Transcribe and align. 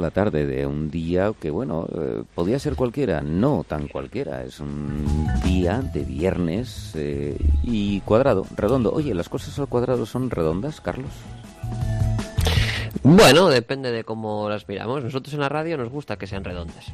de 0.00 0.06
la 0.06 0.10
tarde 0.10 0.46
de 0.46 0.66
un 0.66 0.90
día 0.90 1.32
que, 1.38 1.50
bueno, 1.50 1.86
eh, 1.94 2.22
podía 2.34 2.58
ser 2.58 2.74
cualquiera, 2.74 3.20
no 3.20 3.64
tan 3.66 3.88
cualquiera. 3.88 4.42
Es 4.42 4.60
un 4.60 5.26
día 5.44 5.80
de 5.80 6.04
viernes 6.04 6.92
eh, 6.94 7.36
y 7.62 8.00
cuadrado, 8.00 8.46
redondo. 8.56 8.92
Oye, 8.92 9.14
¿las 9.14 9.28
cosas 9.28 9.58
al 9.58 9.68
cuadrado 9.68 10.06
son 10.06 10.30
redondas, 10.30 10.80
Carlos? 10.80 11.10
Bueno, 13.02 13.48
depende 13.48 13.92
de 13.92 14.04
cómo 14.04 14.48
las 14.48 14.68
miramos. 14.68 15.02
Nosotros 15.04 15.34
en 15.34 15.40
la 15.40 15.48
radio 15.48 15.76
nos 15.76 15.90
gusta 15.90 16.16
que 16.16 16.26
sean 16.26 16.44
redondas. 16.44 16.92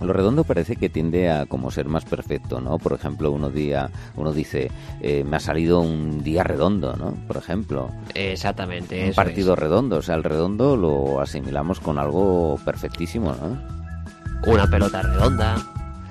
Lo 0.00 0.12
redondo 0.12 0.44
parece 0.44 0.76
que 0.76 0.88
tiende 0.88 1.30
a 1.30 1.46
como 1.46 1.70
ser 1.70 1.86
más 1.86 2.04
perfecto, 2.04 2.60
¿no? 2.60 2.78
Por 2.78 2.92
ejemplo, 2.92 3.32
uno 3.32 3.50
día, 3.50 3.90
uno 4.16 4.32
dice, 4.32 4.70
eh, 5.00 5.24
me 5.24 5.36
ha 5.36 5.40
salido 5.40 5.80
un 5.80 6.22
día 6.22 6.44
redondo, 6.44 6.96
¿no? 6.96 7.14
Por 7.26 7.36
ejemplo. 7.36 7.90
Exactamente. 8.14 9.08
Un 9.08 9.14
partido 9.14 9.56
redondo, 9.56 9.96
o 9.96 10.02
sea, 10.02 10.14
el 10.14 10.24
redondo 10.24 10.76
lo 10.76 11.20
asimilamos 11.20 11.80
con 11.80 11.98
algo 11.98 12.58
perfectísimo, 12.64 13.34
¿no? 13.34 13.58
Una 14.46 14.68
pelota 14.68 15.02
redonda, 15.02 15.56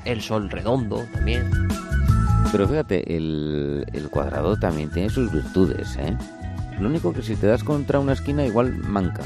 el 0.04 0.22
sol 0.22 0.50
redondo 0.50 1.06
también. 1.14 1.50
Pero 2.52 2.68
fíjate, 2.68 3.16
el, 3.16 3.86
el 3.94 4.10
cuadrado 4.10 4.58
también 4.58 4.90
tiene 4.92 5.10
sus 5.10 5.32
virtudes, 5.32 5.96
¿eh? 5.98 6.16
Lo 6.80 6.90
único 6.90 7.12
que 7.12 7.24
si 7.24 7.36
te 7.36 7.48
das 7.48 7.64
contra 7.64 8.00
una 8.00 8.14
esquina 8.14 8.46
igual 8.46 8.78
manca. 8.78 9.24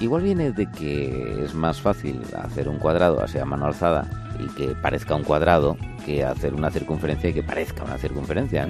Igual 0.00 0.22
viene 0.22 0.52
de 0.52 0.70
que 0.70 1.44
es 1.44 1.54
más 1.54 1.80
fácil 1.80 2.20
hacer 2.42 2.68
un 2.68 2.78
cuadrado 2.78 3.22
así 3.22 3.38
a 3.38 3.44
mano 3.44 3.66
alzada 3.66 4.08
y 4.38 4.48
que 4.54 4.74
parezca 4.74 5.14
un 5.14 5.24
cuadrado 5.24 5.76
que 6.06 6.24
hacer 6.24 6.54
una 6.54 6.70
circunferencia 6.70 7.28
y 7.28 7.34
que 7.34 7.42
parezca 7.42 7.84
una 7.84 7.98
circunferencia. 7.98 8.66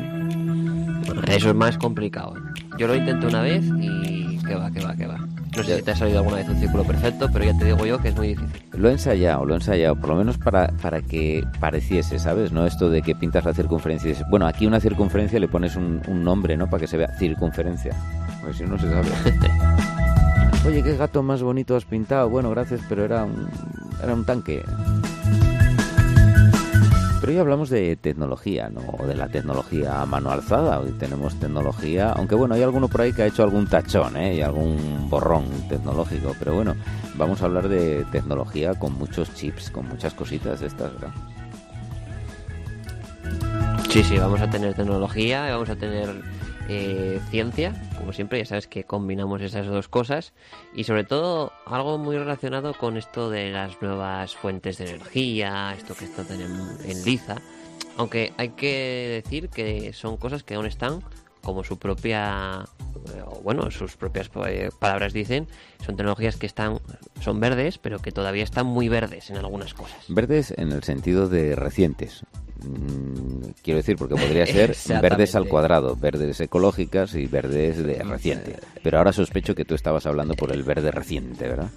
eso 1.29 1.51
es 1.51 1.55
más 1.55 1.79
complicado. 1.79 2.35
Yo 2.79 2.89
lo 2.89 2.97
intenté 2.97 3.27
una 3.27 3.43
vez 3.43 3.65
y 3.79 4.39
que 4.39 4.55
va, 4.57 4.71
que 4.73 4.81
va, 4.81 4.97
que 4.97 5.07
va. 5.07 5.19
No 5.57 5.65
sé 5.65 5.77
si 5.77 5.83
te 5.83 5.91
ha 5.91 5.97
salido 5.97 6.19
alguna 6.19 6.37
vez 6.37 6.49
un 6.49 6.59
círculo 6.59 6.85
perfecto, 6.85 7.29
pero 7.33 7.45
ya 7.45 7.57
te 7.57 7.65
digo 7.65 7.85
yo 7.85 7.99
que 8.01 8.09
es 8.09 8.17
muy 8.17 8.29
difícil. 8.29 8.63
Lo 8.73 8.89
he 8.89 8.93
ensayado, 8.93 9.45
lo 9.45 9.55
he 9.55 9.57
ensayado, 9.57 9.97
por 9.97 10.11
lo 10.11 10.17
menos 10.17 10.39
para, 10.39 10.69
para 10.81 11.03
que 11.03 11.45
pareciese, 11.59 12.19
¿sabes? 12.19 12.53
No 12.53 12.67
esto 12.67 12.89
de 12.89 13.03
que 13.03 13.15
pintas 13.15 13.45
la 13.45 13.53
circunferencia 13.53 14.09
y 14.09 14.13
dices, 14.13 14.27
bueno, 14.31 14.47
aquí 14.47 14.67
una 14.67 14.81
circunferencia 14.81 15.39
le 15.41 15.49
pones 15.49 15.77
un, 15.77 16.03
un 16.07 16.25
nombre, 16.25 16.57
¿no? 16.57 16.69
Para 16.69 16.81
que 16.81 16.87
se 16.87 16.97
vea 16.97 17.09
circunferencia. 17.19 17.93
Porque 18.41 18.59
si 18.59 18.65
no, 18.65 18.71
no 18.71 18.79
se 18.79 18.91
sabe. 18.91 19.09
Oye, 20.67 20.83
qué 20.83 20.95
gato 20.95 21.23
más 21.23 21.43
bonito 21.43 21.75
has 21.75 21.87
pintado. 21.87 22.29
Bueno, 22.29 22.51
gracias, 22.51 22.83
pero 22.89 23.05
era 23.05 23.25
un, 23.25 23.49
era 24.03 24.13
un 24.13 24.27
tanque. 24.27 24.63
Pero 27.21 27.33
hoy 27.33 27.39
hablamos 27.39 27.71
de 27.71 27.97
tecnología, 27.97 28.69
¿no? 28.69 29.07
De 29.07 29.15
la 29.15 29.29
tecnología 29.29 30.03
a 30.03 30.07
mano 30.07 30.31
alzada. 30.31 30.79
Hoy 30.81 30.93
tenemos 30.93 31.41
tecnología, 31.41 32.13
aunque 32.13 32.35
bueno, 32.35 32.55
hay 32.55 32.63
alguno 32.63 32.89
por 32.89 33.01
ahí 33.01 33.13
que 33.13 33.23
ha 33.23 33.27
hecho 33.27 33.43
algún 33.43 33.67
tachón, 33.67 34.17
¿eh? 34.19 34.35
Y 34.37 34.43
algún 34.43 35.09
borrón 35.09 35.45
tecnológico. 35.69 36.37
Pero 36.39 36.55
bueno, 36.55 36.75
vamos 37.15 37.41
a 37.41 37.47
hablar 37.47 37.69
de 37.69 38.05
tecnología 38.13 38.75
con 38.75 38.93
muchos 38.99 39.35
chips, 39.35 39.71
con 39.71 39.89
muchas 39.89 40.13
cositas 40.13 40.61
de 40.61 40.67
estas, 40.67 40.93
¿verdad? 40.93 41.15
Sí, 43.89 44.05
sí, 44.05 44.19
vamos 44.19 44.41
a 44.41 44.49
tener 44.49 44.75
tecnología, 44.75 45.51
vamos 45.51 45.71
a 45.71 45.77
tener 45.77 46.23
eh, 46.73 47.21
ciencia, 47.31 47.75
como 47.99 48.13
siempre, 48.13 48.39
ya 48.39 48.45
sabes 48.45 48.69
que 48.69 48.85
combinamos 48.85 49.43
esas 49.43 49.67
dos 49.67 49.89
cosas 49.89 50.33
y 50.73 50.85
sobre 50.85 51.03
todo 51.03 51.53
algo 51.67 51.99
muy 51.99 52.17
relacionado 52.17 52.75
con 52.75 52.97
esto 52.97 53.29
de 53.29 53.51
las 53.51 53.83
nuevas 53.83 54.37
fuentes 54.37 54.79
de 54.79 54.91
energía, 54.91 55.75
esto 55.77 55.97
que 55.97 56.05
está 56.05 56.23
en, 56.33 56.43
en 56.43 57.05
liza, 57.05 57.43
aunque 57.97 58.33
hay 58.37 58.51
que 58.51 59.23
decir 59.25 59.49
que 59.49 59.93
son 59.93 60.17
cosas 60.17 60.45
que 60.45 60.55
aún 60.55 60.67
están 60.67 61.03
como 61.43 61.65
su 61.65 61.77
propia 61.77 62.67
bueno 63.43 63.71
sus 63.71 63.97
propias 63.97 64.31
eh, 64.47 64.71
palabras 64.79 65.13
dicen 65.13 65.47
son 65.85 65.97
tecnologías 65.97 66.37
que 66.37 66.47
están 66.47 66.79
son 67.21 67.41
verdes 67.41 67.79
pero 67.79 67.99
que 67.99 68.13
todavía 68.13 68.45
están 68.45 68.67
muy 68.67 68.89
verdes 68.89 69.31
en 69.31 69.37
algunas 69.37 69.75
cosas 69.75 70.05
verdes 70.09 70.53
en 70.57 70.73
el 70.73 70.83
sentido 70.83 71.29
de 71.29 71.57
recientes 71.57 72.25
Mm, 72.65 73.53
quiero 73.63 73.79
decir, 73.79 73.97
porque 73.97 74.15
podría 74.15 74.47
ser 74.47 74.77
verdes 75.01 75.35
al 75.35 75.49
cuadrado, 75.49 75.97
verdes 75.97 76.41
ecológicas 76.41 77.15
y 77.15 77.27
verdes 77.27 77.83
de 77.83 78.03
reciente. 78.03 78.57
Pero 78.83 78.99
ahora 78.99 79.13
sospecho 79.13 79.55
que 79.55 79.65
tú 79.65 79.75
estabas 79.75 80.07
hablando 80.07 80.35
por 80.35 80.53
el 80.53 80.63
verde 80.63 80.91
reciente, 80.91 81.49
¿verdad? 81.49 81.71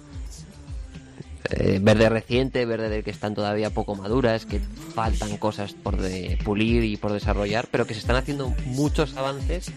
Eh, 1.50 1.78
verde 1.80 2.08
reciente, 2.08 2.64
verde 2.64 2.88
del 2.88 3.04
que 3.04 3.10
están 3.10 3.34
todavía 3.34 3.70
poco 3.70 3.94
maduras, 3.94 4.46
que 4.46 4.60
faltan 4.60 5.36
cosas 5.36 5.74
por 5.74 5.98
de 5.98 6.38
pulir 6.42 6.84
y 6.84 6.96
por 6.96 7.12
desarrollar, 7.12 7.68
pero 7.70 7.86
que 7.86 7.94
se 7.94 8.00
están 8.00 8.16
haciendo 8.16 8.54
muchos 8.66 9.16
avances 9.16 9.70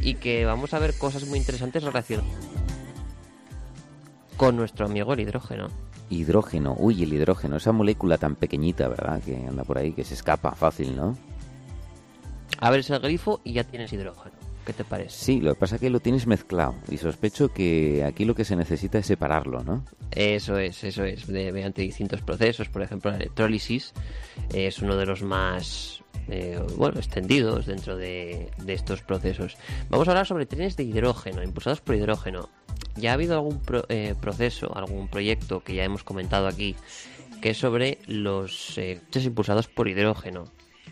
y 0.00 0.14
que 0.14 0.44
vamos 0.44 0.74
a 0.74 0.78
ver 0.78 0.96
cosas 0.96 1.26
muy 1.26 1.38
interesantes 1.38 1.82
relacionadas 1.82 2.30
con 4.36 4.56
nuestro 4.56 4.86
amigo 4.86 5.12
el 5.12 5.20
hidrógeno 5.20 5.68
hidrógeno. 6.10 6.74
Uy, 6.78 7.02
el 7.02 7.12
hidrógeno, 7.12 7.56
esa 7.56 7.72
molécula 7.72 8.18
tan 8.18 8.34
pequeñita, 8.34 8.88
¿verdad? 8.88 9.22
Que 9.22 9.36
anda 9.46 9.64
por 9.64 9.78
ahí, 9.78 9.92
que 9.92 10.04
se 10.04 10.14
escapa 10.14 10.52
fácil, 10.52 10.96
¿no? 10.96 11.16
Abres 12.60 12.90
el 12.90 13.00
grifo 13.00 13.40
y 13.44 13.52
ya 13.54 13.64
tienes 13.64 13.92
hidrógeno. 13.92 14.37
¿Qué 14.68 14.74
te 14.74 14.84
parece? 14.84 15.16
Sí, 15.16 15.40
lo 15.40 15.54
que 15.54 15.60
pasa 15.60 15.76
es 15.76 15.80
que 15.80 15.88
lo 15.88 15.98
tienes 15.98 16.26
mezclado 16.26 16.74
y 16.90 16.98
sospecho 16.98 17.48
que 17.48 18.04
aquí 18.04 18.26
lo 18.26 18.34
que 18.34 18.44
se 18.44 18.54
necesita 18.54 18.98
es 18.98 19.06
separarlo, 19.06 19.64
¿no? 19.64 19.82
Eso 20.10 20.58
es, 20.58 20.84
eso 20.84 21.04
es, 21.04 21.26
mediante 21.26 21.80
distintos 21.80 22.20
procesos. 22.20 22.68
Por 22.68 22.82
ejemplo, 22.82 23.10
la 23.10 23.16
electrólisis 23.16 23.94
es 24.52 24.80
uno 24.80 24.96
de 24.96 25.06
los 25.06 25.22
más 25.22 26.02
eh, 26.28 26.60
bueno, 26.76 26.98
extendidos 26.98 27.64
dentro 27.64 27.96
de, 27.96 28.50
estos 28.66 29.00
procesos. 29.00 29.56
Vamos 29.88 30.06
a 30.06 30.10
hablar 30.10 30.26
sobre 30.26 30.44
trenes 30.44 30.76
de 30.76 30.82
hidrógeno, 30.82 31.42
impulsados 31.42 31.80
por 31.80 31.94
hidrógeno. 31.94 32.50
Ya 32.94 33.12
ha 33.12 33.14
habido 33.14 33.36
algún 33.36 33.62
eh, 33.88 34.14
proceso, 34.20 34.76
algún 34.76 35.08
proyecto 35.08 35.64
que 35.64 35.76
ya 35.76 35.84
hemos 35.84 36.04
comentado 36.04 36.46
aquí, 36.46 36.76
que 37.40 37.50
es 37.50 37.56
sobre 37.56 38.00
los 38.06 38.76
eh, 38.76 39.00
coches 39.06 39.24
impulsados 39.24 39.66
por 39.66 39.88
hidrógeno. 39.88 40.44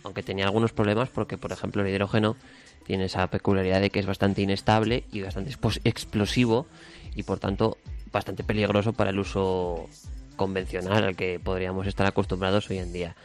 Aunque 0.02 0.22
tenía 0.22 0.46
algunos 0.46 0.72
problemas 0.72 1.10
porque, 1.10 1.36
por 1.36 1.52
ejemplo, 1.52 1.82
el 1.82 1.88
hidrógeno 1.88 2.36
tiene 2.86 3.06
esa 3.06 3.26
peculiaridad 3.28 3.80
de 3.80 3.90
que 3.90 3.98
es 3.98 4.06
bastante 4.06 4.42
inestable 4.42 5.04
y 5.12 5.22
bastante 5.22 5.54
explosivo 5.84 6.66
y, 7.14 7.24
por 7.24 7.38
tanto, 7.38 7.78
bastante 8.12 8.44
peligroso 8.44 8.92
para 8.92 9.10
el 9.10 9.18
uso 9.18 9.88
convencional 10.36 11.04
al 11.04 11.16
que 11.16 11.40
podríamos 11.40 11.86
estar 11.86 12.06
acostumbrados 12.06 12.70
hoy 12.70 12.78
en 12.78 12.92
día. 12.92 13.16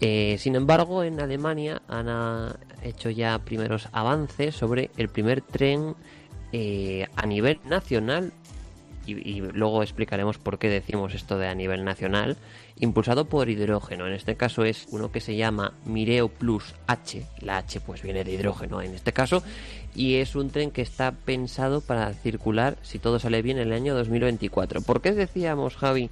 Eh, 0.00 0.36
sin 0.38 0.56
embargo, 0.56 1.02
en 1.02 1.20
Alemania 1.20 1.82
han 1.88 2.08
ah, 2.08 2.56
hecho 2.82 3.10
ya 3.10 3.38
primeros 3.40 3.88
avances 3.92 4.54
sobre 4.54 4.90
el 4.96 5.08
primer 5.08 5.40
tren 5.42 5.94
eh, 6.52 7.06
a 7.16 7.26
nivel 7.26 7.60
nacional 7.64 8.32
y, 9.06 9.40
luego 9.40 9.82
explicaremos 9.82 10.38
por 10.38 10.58
qué 10.58 10.70
decimos 10.70 11.14
esto 11.14 11.36
de 11.36 11.48
a 11.48 11.54
nivel 11.54 11.84
nacional, 11.84 12.38
impulsado 12.80 13.26
por 13.26 13.48
hidrógeno. 13.48 14.06
En 14.06 14.12
este 14.12 14.36
caso 14.36 14.64
es 14.64 14.86
uno 14.90 15.12
que 15.12 15.20
se 15.20 15.36
llama 15.36 15.74
Mireo 15.84 16.28
Plus 16.28 16.74
H. 16.86 17.26
La 17.40 17.58
H 17.58 17.80
pues 17.80 18.02
viene 18.02 18.24
de 18.24 18.32
hidrógeno 18.32 18.82
en 18.82 18.94
este 18.94 19.12
caso. 19.12 19.42
Y 19.94 20.16
es 20.16 20.34
un 20.34 20.50
tren 20.50 20.70
que 20.70 20.82
está 20.82 21.12
pensado 21.12 21.80
para 21.80 22.12
circular, 22.14 22.76
si 22.82 22.98
todo 22.98 23.18
sale 23.18 23.42
bien, 23.42 23.58
en 23.58 23.68
el 23.68 23.74
año 23.74 23.94
2024. 23.94 24.82
¿Por 24.82 25.00
qué 25.00 25.12
decíamos, 25.12 25.76
Javi, 25.76 26.10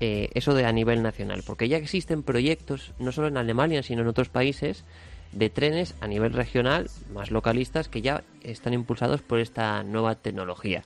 eh, 0.00 0.30
eso 0.34 0.52
de 0.52 0.66
a 0.66 0.72
nivel 0.72 1.02
nacional, 1.02 1.42
porque 1.46 1.68
ya 1.68 1.78
existen 1.78 2.22
proyectos, 2.22 2.92
no 2.98 3.12
solo 3.12 3.28
en 3.28 3.36
Alemania, 3.36 3.82
sino 3.82 4.02
en 4.02 4.08
otros 4.08 4.28
países, 4.28 4.84
de 5.32 5.48
trenes 5.48 5.94
a 6.00 6.08
nivel 6.08 6.32
regional, 6.32 6.90
más 7.14 7.30
localistas, 7.30 7.88
que 7.88 8.02
ya 8.02 8.22
están 8.42 8.74
impulsados 8.74 9.22
por 9.22 9.40
esta 9.40 9.82
nueva 9.82 10.14
tecnología. 10.16 10.82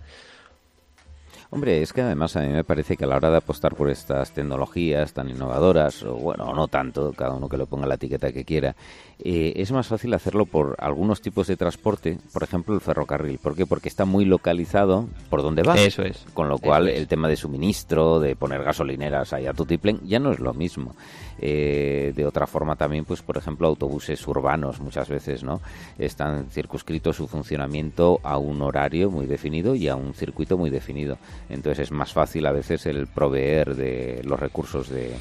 Hombre, 1.50 1.80
es 1.80 1.92
que 1.92 2.02
además 2.02 2.36
a 2.36 2.40
mí 2.40 2.48
me 2.48 2.64
parece 2.64 2.96
que 2.96 3.04
a 3.04 3.06
la 3.06 3.16
hora 3.16 3.30
de 3.30 3.36
apostar 3.36 3.74
por 3.74 3.88
estas 3.88 4.32
tecnologías 4.32 5.12
tan 5.12 5.30
innovadoras, 5.30 6.02
o 6.02 6.14
bueno, 6.14 6.52
no 6.52 6.66
tanto, 6.66 7.12
cada 7.12 7.34
uno 7.34 7.48
que 7.48 7.56
lo 7.56 7.66
ponga 7.66 7.86
la 7.86 7.94
etiqueta 7.94 8.32
que 8.32 8.44
quiera, 8.44 8.74
eh, 9.20 9.52
es 9.56 9.70
más 9.70 9.86
fácil 9.86 10.12
hacerlo 10.14 10.46
por 10.46 10.74
algunos 10.78 11.20
tipos 11.20 11.46
de 11.46 11.56
transporte, 11.56 12.18
por 12.32 12.42
ejemplo 12.42 12.74
el 12.74 12.80
ferrocarril. 12.80 13.38
¿Por 13.38 13.54
qué? 13.54 13.64
Porque 13.64 13.88
está 13.88 14.04
muy 14.04 14.24
localizado 14.24 15.08
por 15.30 15.42
donde 15.42 15.62
va. 15.62 15.76
Eso 15.76 16.02
es. 16.02 16.24
Con 16.34 16.48
lo 16.48 16.58
cual 16.58 16.88
el 16.88 17.06
tema 17.06 17.28
de 17.28 17.36
suministro, 17.36 18.18
de 18.18 18.34
poner 18.34 18.62
gasolineras 18.64 19.32
ahí 19.32 19.46
a 19.46 19.52
tutiplén, 19.52 20.00
ya 20.04 20.18
no 20.18 20.32
es 20.32 20.40
lo 20.40 20.52
mismo. 20.52 20.94
Eh, 21.38 22.12
de 22.16 22.26
otra 22.26 22.46
forma 22.46 22.76
también, 22.76 23.04
pues 23.04 23.22
por 23.22 23.36
ejemplo, 23.36 23.68
autobuses 23.68 24.26
urbanos 24.26 24.80
muchas 24.80 25.08
veces, 25.08 25.42
¿no? 25.42 25.60
Están 25.98 26.50
circunscritos 26.50 27.16
su 27.16 27.28
funcionamiento 27.28 28.20
a 28.22 28.38
un 28.38 28.62
horario 28.62 29.10
muy 29.10 29.26
definido 29.26 29.74
y 29.74 29.88
a 29.88 29.96
un 29.96 30.14
circuito 30.14 30.56
muy 30.56 30.70
definido. 30.70 31.18
Entonces 31.48 31.84
es 31.84 31.90
más 31.92 32.12
fácil 32.12 32.46
a 32.46 32.52
veces 32.52 32.86
el 32.86 33.06
proveer 33.06 33.74
de 33.74 34.22
los 34.24 34.40
recursos 34.40 34.88
de, 34.88 35.14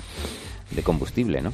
combustible, 0.83 1.41
¿no? 1.41 1.53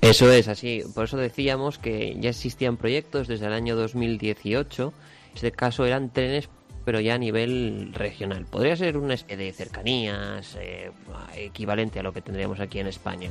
Eso 0.00 0.30
es 0.30 0.48
así. 0.48 0.82
Por 0.94 1.04
eso 1.04 1.16
decíamos 1.16 1.78
que 1.78 2.16
ya 2.18 2.30
existían 2.30 2.76
proyectos 2.76 3.28
desde 3.28 3.46
el 3.46 3.52
año 3.52 3.76
2018. 3.76 4.92
En 5.28 5.34
este 5.34 5.52
caso 5.52 5.84
eran 5.84 6.10
trenes 6.10 6.48
pero 6.88 7.00
ya 7.00 7.16
a 7.16 7.18
nivel 7.18 7.90
regional. 7.92 8.46
Podría 8.46 8.74
ser 8.74 8.96
una 8.96 9.12
especie 9.12 9.36
de 9.44 9.52
cercanías 9.52 10.56
eh, 10.58 10.90
equivalente 11.36 12.00
a 12.00 12.02
lo 12.02 12.14
que 12.14 12.22
tendríamos 12.22 12.60
aquí 12.60 12.78
en 12.78 12.86
España. 12.86 13.30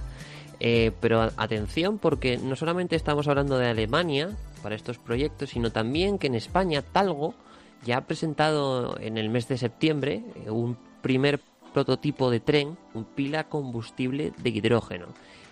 Eh, 0.60 0.92
pero 1.02 1.32
atención 1.38 1.98
porque 1.98 2.38
no 2.38 2.56
solamente 2.56 2.96
estamos 2.96 3.28
hablando 3.28 3.58
de 3.58 3.66
Alemania 3.66 4.30
para 4.62 4.76
estos 4.76 5.00
proyectos, 5.00 5.50
sino 5.50 5.72
también 5.72 6.20
que 6.20 6.28
en 6.28 6.36
España 6.36 6.84
Talgo 6.84 7.34
ya 7.84 7.98
ha 7.98 8.02
presentado 8.02 8.96
en 9.00 9.18
el 9.18 9.30
mes 9.30 9.48
de 9.48 9.58
septiembre 9.58 10.22
eh, 10.46 10.52
un 10.52 10.78
primer 11.02 11.40
prototipo 11.74 12.30
de 12.30 12.40
tren, 12.40 12.78
un 12.94 13.06
pila 13.06 13.46
combustible 13.46 14.34
de 14.38 14.50
hidrógeno. 14.52 15.08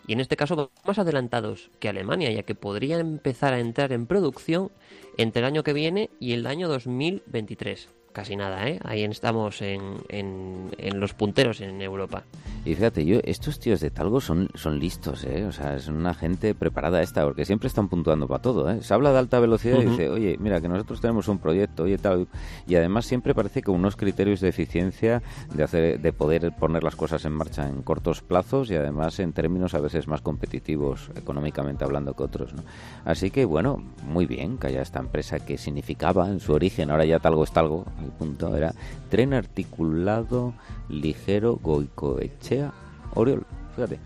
Y 0.08 0.14
en 0.14 0.20
este 0.20 0.38
caso 0.38 0.72
más 0.86 1.00
adelantados 1.00 1.72
que 1.80 1.90
Alemania, 1.90 2.32
ya 2.32 2.44
que 2.44 2.56
podría 2.56 3.00
empezar 3.00 3.54
a 3.54 3.60
entrar 3.60 3.92
en 3.92 4.06
producción 4.06 4.72
entre 5.18 5.42
el 5.42 5.46
año 5.46 5.64
que 5.64 5.74
viene 5.74 6.10
y 6.20 6.34
el 6.34 6.46
año 6.46 6.68
2023 6.68 7.90
casi 8.16 8.38
nada, 8.38 8.66
¿eh? 8.70 8.80
Ahí 8.86 9.04
estamos 9.04 9.62
en, 9.62 9.98
en, 10.08 11.00
los 11.00 11.14
punteros 11.14 11.60
en 11.60 11.82
Europa. 11.82 12.24
Y 12.64 12.74
fíjate, 12.74 13.06
yo, 13.06 13.20
estos 13.26 13.60
tíos 13.60 13.82
de 13.82 13.92
Talgo 13.92 14.22
son, 14.22 14.50
son 14.56 14.80
listos, 14.80 15.26
¿eh? 15.26 15.46
O 15.46 15.52
sea, 15.52 15.76
es 15.76 15.90
una 15.90 16.14
gente 16.14 16.56
preparada 16.56 17.02
esta, 17.02 17.26
porque 17.26 17.44
siempre 17.44 17.68
están 17.68 17.90
puntuando 17.90 18.26
para 18.26 18.42
todo, 18.42 18.72
¿eh? 18.72 18.82
Se 18.82 18.94
habla 18.94 19.12
de 19.12 19.20
alta 19.20 19.42
velocidad 19.42 19.82
y 19.82 19.86
dice, 19.86 20.10
oye, 20.10 20.38
mira, 20.40 20.62
que 20.62 20.70
nosotros 20.70 21.02
tenemos 21.02 21.28
un 21.28 21.40
proyecto, 21.40 21.84
oye, 21.84 21.98
tal. 21.98 22.30
Y 22.66 22.76
además 22.76 23.06
siempre 23.06 23.36
parece 23.36 23.62
que 23.62 23.70
unos 23.70 23.98
criterios 23.98 24.40
de 24.40 24.48
eficiencia, 24.48 25.22
de, 25.54 25.64
hacer, 25.64 26.00
de 26.00 26.14
poder 26.14 26.54
poner 26.58 26.84
las 26.84 26.96
cosas 26.96 27.26
en 27.26 27.34
marcha 27.34 27.68
en 27.68 27.82
cortos 27.82 28.22
plazos 28.22 28.72
y 28.72 28.76
además 28.76 29.20
en 29.20 29.34
términos 29.34 29.74
a 29.74 29.80
veces 29.80 30.08
más 30.08 30.22
competitivos, 30.22 31.12
económicamente 31.16 31.84
hablando, 31.84 32.14
que 32.14 32.24
otros, 32.24 32.54
¿no? 32.54 32.64
Así 33.04 33.30
que, 33.30 33.44
bueno, 33.44 33.84
muy 34.06 34.26
bien 34.26 34.58
que 34.58 34.68
haya 34.68 34.82
esta 34.82 35.00
empresa 35.00 35.40
que 35.40 35.58
significaba 35.58 36.30
en 36.30 36.40
su 36.40 36.54
origen, 36.54 36.90
ahora 36.92 37.04
ya 37.04 37.20
Talgo 37.20 37.44
es 37.44 37.52
Talgo, 37.52 37.86
el 38.06 38.12
punto 38.12 38.56
era 38.56 38.74
tren 39.10 39.34
articulado 39.34 40.54
ligero 40.90 41.60
Goicoechea 41.62 42.72
Oriol. 43.14 43.46
Fíjate. 43.76 44.00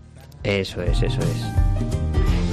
Eso 0.44 0.81
es, 0.81 1.01
eso 1.01 1.19
es. 1.19 1.46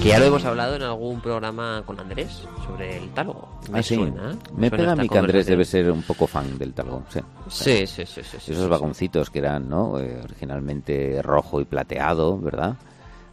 Que 0.02 0.08
ya 0.08 0.18
lo 0.18 0.26
hemos 0.26 0.44
hablado 0.44 0.76
en 0.76 0.82
algún 0.82 1.20
programa 1.20 1.82
con 1.86 1.98
Andrés 1.98 2.42
sobre 2.66 2.98
el 2.98 3.08
talgo. 3.10 3.48
Me 3.70 3.78
ah, 3.78 3.82
suena. 3.82 4.36
Me 4.56 4.70
pega 4.70 4.92
a 4.92 4.96
mí 4.96 5.08
que 5.08 5.18
Andrés 5.18 5.46
debe 5.46 5.64
ser 5.64 5.90
un 5.90 6.02
poco 6.02 6.26
fan 6.26 6.58
del 6.58 6.74
talgo. 6.74 7.02
Sí, 7.48 7.86
sí, 7.86 8.04
sí. 8.06 8.22
sí, 8.22 8.52
Esos 8.52 8.68
vagoncitos 8.68 9.30
que 9.30 9.38
eran, 9.38 9.68
¿no? 9.68 9.98
Eh, 9.98 10.20
originalmente 10.22 11.20
rojo 11.22 11.60
y 11.60 11.64
plateado, 11.64 12.38
¿verdad? 12.38 12.76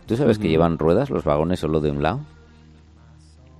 ¿Tú 0.05 0.15
sabes 0.15 0.37
que 0.37 0.49
llevan 0.49 0.77
ruedas 0.77 1.09
los 1.09 1.23
vagones 1.23 1.59
solo 1.59 1.79
de 1.79 1.91
un 1.91 2.01
lado? 2.03 2.21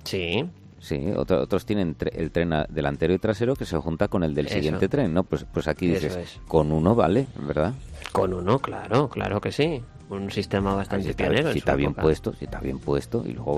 Sí. 0.04 0.44
Sí, 0.84 1.02
otros 1.16 1.64
tienen 1.64 1.96
el 2.12 2.30
tren 2.30 2.50
delantero 2.68 3.14
y 3.14 3.18
trasero 3.18 3.56
que 3.56 3.64
se 3.64 3.74
junta 3.78 4.08
con 4.08 4.22
el 4.22 4.34
del 4.34 4.50
siguiente 4.50 4.86
tren, 4.86 5.14
¿no? 5.14 5.24
Pues, 5.24 5.46
pues 5.50 5.66
aquí 5.66 5.86
dices, 5.86 6.38
con 6.46 6.72
uno 6.72 6.94
vale, 6.94 7.26
¿verdad? 7.38 7.72
Con 8.12 8.34
uno, 8.34 8.58
claro, 8.58 9.08
claro 9.08 9.40
que 9.40 9.50
sí. 9.50 9.82
Un 10.10 10.30
sistema 10.30 10.74
bastante 10.74 11.08
si 11.08 11.14
pionero. 11.14 11.52
Si 11.52 11.58
está 11.60 11.74
bien 11.74 11.94
puesto, 11.94 12.34
si 12.34 12.44
está 12.44 12.60
bien 12.60 12.80
puesto. 12.80 13.24
Y 13.24 13.32
luego 13.32 13.56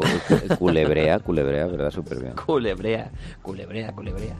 culebrea, 0.56 1.18
culebrea, 1.24 1.66
¿verdad? 1.66 1.90
Súper 1.90 2.20
bien. 2.20 2.34
Culebrea, 2.34 3.10
culebrea, 3.42 3.92
culebrea. 3.92 4.36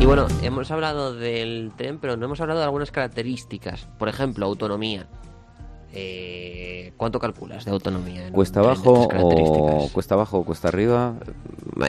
Y 0.00 0.06
bueno, 0.06 0.26
hemos 0.42 0.70
hablado 0.70 1.14
del 1.14 1.72
tren, 1.76 1.98
pero 1.98 2.16
no 2.16 2.24
hemos 2.24 2.40
hablado 2.40 2.60
de 2.60 2.64
algunas 2.64 2.90
características. 2.90 3.86
Por 3.98 4.08
ejemplo, 4.08 4.46
autonomía. 4.46 5.06
Eh, 5.96 6.92
¿Cuánto 6.96 7.18
calculas 7.18 7.64
de 7.64 7.70
autonomía? 7.70 8.30
¿Cuesta 8.32 8.60
abajo 8.60 9.08
o 9.14 9.88
cuesta 9.92 10.14
abajo 10.14 10.38
o 10.38 10.44
cuesta 10.44 10.68
arriba? 10.68 11.14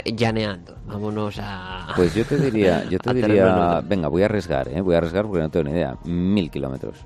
Llaneando, 0.05 0.77
vámonos 0.85 1.37
a... 1.39 1.93
Pues 1.95 2.13
yo 2.13 2.25
te 2.25 2.37
diría, 2.37 2.83
yo 2.89 2.99
te 2.99 3.13
diría, 3.13 3.81
venga, 3.81 4.07
voy 4.07 4.23
a 4.23 4.25
arriesgar, 4.25 4.67
¿eh? 4.67 4.81
voy 4.81 4.95
a 4.95 4.99
arriesgar 4.99 5.25
porque 5.25 5.41
no 5.41 5.49
tengo 5.49 5.65
ni 5.65 5.71
idea, 5.71 5.97
mil 6.05 6.49
kilómetros. 6.49 6.97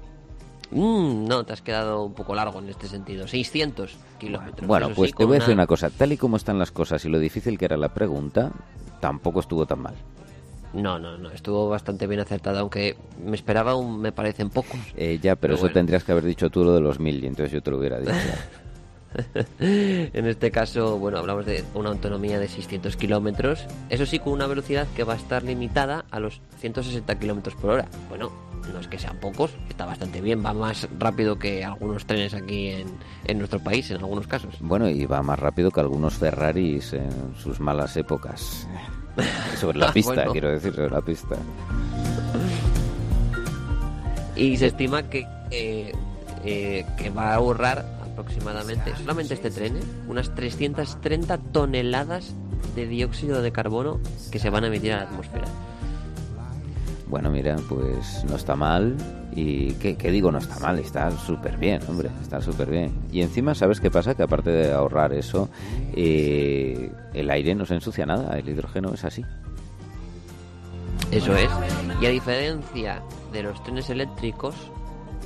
Mm, 0.72 1.26
no, 1.26 1.46
te 1.46 1.54
has 1.54 1.62
quedado 1.62 2.04
un 2.04 2.14
poco 2.14 2.36
largo 2.36 2.60
en 2.60 2.70
este 2.70 2.88
sentido. 2.88 3.28
600 3.28 3.98
kilómetros. 4.20 4.68
Bueno, 4.68 4.90
pues 4.96 5.14
te 5.16 5.26
voy 5.26 5.38
a 5.38 5.40
decir 5.40 5.54
una 5.54 5.66
cosa. 5.68 5.90
Tal 5.90 6.12
y 6.12 6.18
como 6.18 6.38
están 6.38 6.60
las 6.60 6.72
cosas 6.72 7.04
y 7.06 7.10
lo 7.10 7.20
difícil 7.20 7.58
que 7.58 7.66
era 7.66 7.78
la 7.78 7.94
pregunta, 7.94 8.52
tampoco 9.00 9.40
estuvo 9.40 9.66
tan 9.66 9.82
mal. 9.82 9.96
No, 10.74 11.00
no, 11.00 11.18
no, 11.18 11.32
estuvo 11.32 11.68
bastante 11.68 12.06
bien 12.06 12.20
acertada, 12.20 12.60
aunque 12.60 12.96
me 13.24 13.36
esperaba 13.36 13.76
un, 13.76 14.00
me 14.00 14.12
parecen 14.12 14.50
pocos. 14.50 14.80
Eh, 14.96 15.20
ya, 15.22 15.36
pero, 15.36 15.56
eso 15.56 15.70
tendrías 15.70 16.04
que 16.04 16.12
haber 16.12 16.26
dicho 16.26 16.50
tú 16.50 16.64
lo 16.64 16.74
de 16.74 16.82
los 16.82 17.00
mil 17.00 17.24
y 17.24 17.28
entonces 17.28 17.52
yo 17.52 17.62
te 17.62 17.72
lo 17.72 17.80
hubiera 17.80 18.00
dicho. 18.00 18.12
en 19.60 20.26
este 20.28 20.52
caso, 20.52 21.00
bueno, 21.00 21.18
hablamos 21.18 21.46
de 21.46 21.64
una 21.74 21.90
autonomía 21.90 22.40
de 22.40 22.48
600 22.48 22.96
kilómetros, 22.98 23.66
eso 23.90 24.06
sí, 24.06 24.20
con 24.20 24.34
una 24.34 24.46
velocidad 24.46 24.88
que 24.96 25.04
va 25.04 25.14
a 25.14 25.18
estar 25.18 25.44
limitada 25.44 26.06
a 26.12 26.20
los 26.20 26.42
160 26.60 27.18
kilómetros 27.18 27.56
por 27.56 27.72
hora. 27.72 27.88
Bueno, 28.08 28.32
no 28.72 28.80
es 28.80 28.88
que 28.88 29.00
sean 29.00 29.18
pocos, 29.18 29.52
está 29.68 29.88
bastante 29.88 30.22
bien, 30.22 30.46
va 30.46 30.54
más 30.54 30.88
rápido 31.00 31.40
que 31.40 31.64
algunos 31.64 32.06
trenes 32.06 32.36
aquí 32.36 32.68
en, 32.68 32.88
en 33.26 33.40
nuestro 33.40 33.60
país, 33.60 33.90
en 33.90 33.98
algunos 33.98 34.28
casos. 34.28 34.56
Bueno, 34.60 34.88
y 34.88 35.06
va 35.08 35.24
más 35.24 35.40
rápido 35.40 35.72
que 35.72 35.80
algunos 35.80 36.14
Ferraris 36.16 36.94
en 36.94 37.36
sus 37.36 37.60
malas 37.60 37.98
épocas. 37.98 38.68
sobre 39.60 39.80
la 39.80 39.92
pista, 39.92 40.26
quiero 40.32 40.50
decir, 40.50 40.74
sobre 40.74 40.90
la 40.90 41.02
pista. 41.02 41.36
Y 44.36 44.58
se 44.58 44.68
estima 44.68 45.04
que, 45.04 45.28
eh, 45.52 45.94
que 46.98 47.10
va 47.10 47.32
a 47.32 47.36
ahorrar 47.36 47.86
aproximadamente, 48.20 48.96
solamente 48.96 49.34
este 49.34 49.50
tren, 49.50 49.78
¿eh? 49.78 49.84
unas 50.08 50.34
330 50.36 51.38
toneladas 51.38 52.34
de 52.76 52.88
dióxido 52.88 53.42
de 53.42 53.52
carbono 53.52 54.00
que 54.32 54.40
se 54.40 54.50
van 54.50 54.64
a 54.64 54.68
emitir 54.68 54.94
a 54.94 54.98
la 54.98 55.04
atmósfera. 55.04 55.46
Bueno, 57.10 57.32
mira, 57.32 57.56
pues 57.68 58.24
no 58.30 58.36
está 58.36 58.56
mal. 58.56 58.96
Y 59.36 59.74
¿qué, 59.74 60.12
digo? 60.12 60.32
No 60.32 60.38
está 60.38 60.60
mal, 60.60 60.78
está 60.80 61.10
súper 61.12 61.58
bien, 61.58 61.82
hombre, 61.88 62.10
está 62.22 62.42
súper 62.42 62.70
bien. 62.70 62.92
Y 63.12 63.22
encima, 63.22 63.56
¿sabes 63.56 63.80
qué 63.80 63.90
pasa? 63.90 64.16
Que 64.16 64.24
aparte 64.24 64.52
de 64.52 64.72
ahorrar 64.72 65.14
eso, 65.14 65.50
eh, 65.94 66.92
el 67.14 67.30
aire 67.32 67.56
no 67.56 67.66
se 67.66 67.76
ensucia 67.76 68.06
nada, 68.06 68.38
el 68.38 68.48
hidrógeno 68.48 68.94
es 68.94 69.04
así. 69.06 69.26
Eso 71.12 71.36
es. 71.36 71.50
Y 72.02 72.06
a 72.06 72.10
diferencia 72.10 73.02
de 73.32 73.44
los 73.44 73.64
trenes 73.64 73.90
eléctricos, 73.90 74.56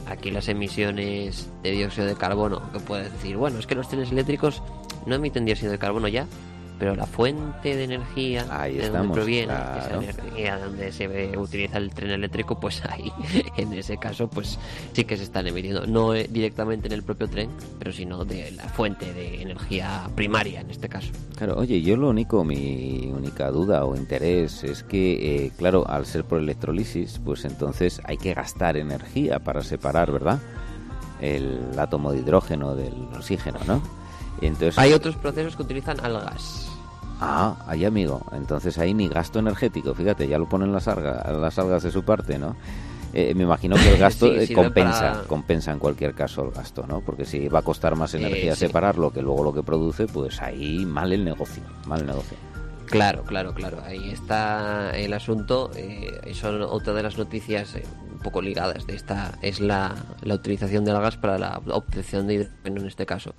aquí 0.07 0.31
las 0.31 0.47
emisiones 0.47 1.49
de 1.63 1.71
dióxido 1.71 2.07
de 2.07 2.15
carbono, 2.15 2.61
que 2.71 2.79
puedes 2.79 3.11
decir, 3.11 3.35
bueno, 3.35 3.59
es 3.59 3.67
que 3.67 3.75
los 3.75 3.89
trenes 3.89 4.11
eléctricos 4.11 4.61
no 5.05 5.15
emiten 5.15 5.43
dióxido 5.43 5.71
de 5.71 5.79
carbono 5.79 6.07
ya, 6.07 6.27
pero 6.83 6.97
la 6.97 7.05
fuente 7.05 7.77
de 7.77 7.85
energía 7.85 8.43
de 8.43 8.89
donde 8.89 9.13
proviene 9.13 9.53
esa 9.53 10.01
energía 10.01 10.57
donde 10.57 10.91
se 10.91 11.37
utiliza 11.37 11.77
el 11.77 11.93
tren 11.93 12.11
eléctrico 12.11 12.59
pues 12.59 12.83
ahí 12.83 13.09
en 13.57 13.71
ese 13.71 13.95
caso 13.95 14.27
pues 14.27 14.59
sí 14.91 15.05
que 15.05 15.15
se 15.15 15.23
están 15.23 15.47
emitiendo. 15.47 15.87
No 15.87 16.11
directamente 16.11 16.87
en 16.87 16.91
el 16.91 17.03
propio 17.03 17.29
tren 17.29 17.49
pero 17.79 17.93
sino 17.93 18.25
de 18.25 18.51
la 18.51 18.63
fuente 18.63 19.13
de 19.13 19.41
energía 19.41 20.09
primaria 20.13 20.59
en 20.59 20.71
este 20.71 20.89
caso. 20.89 21.07
Claro 21.37 21.55
oye 21.55 21.81
yo 21.81 21.95
lo 21.95 22.09
único 22.09 22.43
mi 22.43 23.09
única 23.15 23.49
duda 23.49 23.85
o 23.85 23.95
interés 23.95 24.65
es 24.65 24.83
que 24.83 25.45
eh, 25.45 25.51
claro 25.57 25.87
al 25.87 26.05
ser 26.05 26.25
por 26.25 26.39
electrolisis 26.39 27.21
pues 27.23 27.45
entonces 27.45 28.01
hay 28.03 28.17
que 28.17 28.33
gastar 28.33 28.75
energía 28.75 29.39
para 29.39 29.63
separar 29.63 30.11
verdad 30.11 30.37
el 31.21 31.61
átomo 31.77 32.11
de 32.11 32.19
hidrógeno 32.19 32.75
del 32.75 33.07
oxígeno 33.15 33.59
no 33.65 34.03
entonces, 34.41 34.77
Hay 34.77 34.93
otros 34.93 35.15
procesos 35.15 35.55
que 35.55 35.61
utilizan 35.61 35.99
algas. 36.03 36.72
Ah, 37.25 37.55
ahí 37.67 37.85
amigo. 37.85 38.21
Entonces 38.33 38.77
ahí 38.77 38.93
ni 38.93 39.07
gasto 39.07 39.39
energético, 39.39 39.93
fíjate, 39.93 40.27
ya 40.27 40.37
lo 40.37 40.47
ponen 40.47 40.73
las 40.73 40.87
algas, 40.87 41.25
las 41.31 41.57
algas 41.57 41.83
de 41.83 41.91
su 41.91 42.03
parte, 42.03 42.37
¿no? 42.37 42.55
Eh, 43.13 43.33
me 43.35 43.43
imagino 43.43 43.75
que 43.75 43.93
el 43.93 43.97
gasto 43.99 44.27
eh, 44.27 44.51
compensa, 44.53 45.23
compensa 45.27 45.71
en 45.71 45.79
cualquier 45.79 46.13
caso 46.13 46.43
el 46.43 46.51
gasto, 46.51 46.85
¿no? 46.87 47.01
Porque 47.01 47.25
si 47.25 47.47
va 47.47 47.59
a 47.59 47.61
costar 47.61 47.95
más 47.95 48.13
energía 48.13 48.55
separarlo 48.55 49.11
que 49.11 49.21
luego 49.21 49.43
lo 49.43 49.53
que 49.53 49.63
produce, 49.63 50.07
pues 50.07 50.41
ahí 50.41 50.85
mal 50.85 51.13
el 51.13 51.23
negocio, 51.23 51.63
mal 51.85 52.01
el 52.01 52.07
negocio. 52.07 52.37
Claro, 52.93 53.23
claro, 53.23 53.53
claro. 53.53 53.79
Ahí 53.83 54.11
está 54.11 54.91
el 54.91 55.13
asunto. 55.13 55.71
Eh, 55.75 56.31
son 56.33 56.61
otra 56.61 56.93
de 56.93 57.03
las 57.03 57.17
noticias 57.17 57.75
eh, 57.75 57.83
poco 58.23 58.41
ligadas 58.41 58.87
de 58.87 58.95
esta 58.95 59.37
es 59.41 59.59
la, 59.59 59.93
la, 60.21 60.35
utilización 60.35 60.85
del 60.85 60.99
gas 60.99 61.17
para 61.17 61.37
la 61.37 61.61
obtención 61.67 62.25
de 62.25 62.33
hidrógeno 62.35 62.81
en 62.81 62.87
este 62.87 63.05
caso. 63.05 63.35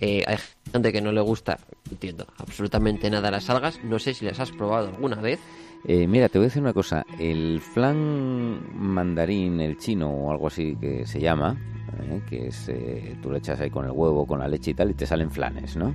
Eh, 0.00 0.24
hay 0.26 0.36
gente 0.72 0.92
que 0.92 1.00
no 1.00 1.12
le 1.12 1.20
gusta, 1.20 1.58
entiendo, 1.90 2.26
absolutamente 2.38 3.08
nada 3.10 3.30
las 3.30 3.48
algas. 3.50 3.78
No 3.84 3.98
sé 3.98 4.14
si 4.14 4.24
las 4.24 4.40
has 4.40 4.50
probado 4.50 4.88
alguna 4.88 5.16
vez. 5.16 5.38
Eh, 5.86 6.06
mira, 6.06 6.28
te 6.28 6.38
voy 6.38 6.46
a 6.46 6.48
decir 6.48 6.62
una 6.62 6.72
cosa. 6.72 7.04
El 7.18 7.60
flan 7.60 8.60
mandarín, 8.74 9.60
el 9.60 9.78
chino 9.78 10.10
o 10.10 10.30
algo 10.32 10.48
así 10.48 10.76
que 10.80 11.06
se 11.06 11.20
llama, 11.20 11.56
que 12.28 12.48
es 12.48 12.70
tú 13.22 13.30
lo 13.30 13.36
echas 13.36 13.60
ahí 13.60 13.70
con 13.70 13.84
el 13.84 13.92
huevo, 13.92 14.26
con 14.26 14.40
la 14.40 14.48
leche 14.48 14.72
y 14.72 14.74
tal, 14.74 14.90
y 14.90 14.94
te 14.94 15.06
salen 15.06 15.30
flanes, 15.30 15.76
¿no? 15.76 15.94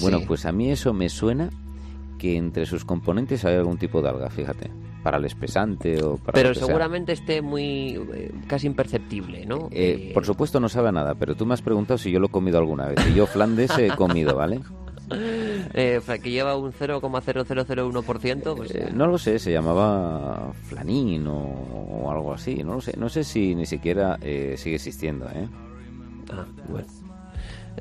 Bueno, 0.00 0.20
pues 0.26 0.46
a 0.46 0.52
mí 0.52 0.70
eso 0.70 0.92
me 0.92 1.08
suena 1.08 1.50
que 2.18 2.36
entre 2.36 2.66
sus 2.66 2.84
componentes 2.84 3.44
hay 3.44 3.54
algún 3.54 3.76
tipo 3.76 4.00
de 4.00 4.08
alga, 4.08 4.30
fíjate, 4.30 4.70
para 5.04 5.18
el 5.18 5.26
espesante 5.26 6.02
o 6.02 6.16
para 6.16 6.32
Pero 6.32 6.54
seguramente 6.54 7.12
esté 7.12 7.42
muy 7.42 8.00
eh, 8.14 8.32
casi 8.48 8.66
imperceptible, 8.66 9.44
¿no? 9.44 9.68
Eh, 9.70 10.10
por 10.14 10.24
supuesto 10.24 10.58
no 10.58 10.70
sabe 10.70 10.90
nada, 10.90 11.14
pero 11.14 11.36
tú 11.36 11.44
me 11.44 11.52
has 11.52 11.60
preguntado 11.60 11.98
si 11.98 12.10
yo 12.10 12.18
lo 12.18 12.26
he 12.26 12.30
comido 12.30 12.56
alguna 12.56 12.86
vez 12.86 12.98
y 13.10 13.14
yo 13.14 13.26
flandes 13.26 13.70
he 13.78 13.90
comido, 13.90 14.34
¿vale? 14.34 14.60
Eh, 15.76 16.00
que 16.22 16.30
lleva 16.30 16.56
un 16.56 16.72
0,0001%. 16.72 18.56
Pues, 18.56 18.94
no 18.94 19.06
lo 19.06 19.18
sé, 19.18 19.38
se 19.38 19.52
llamaba 19.52 20.52
flanín 20.62 21.26
o, 21.26 22.10
algo 22.10 22.32
así, 22.32 22.62
no 22.64 22.74
lo 22.74 22.80
sé. 22.80 22.96
No 22.96 23.10
sé 23.10 23.22
si 23.22 23.54
ni 23.54 23.66
siquiera 23.66 24.18
sigue 24.56 24.76
existiendo, 24.76 25.26
¿eh? 25.26 25.48
Ah, 26.32 26.46
bueno. 26.68 26.86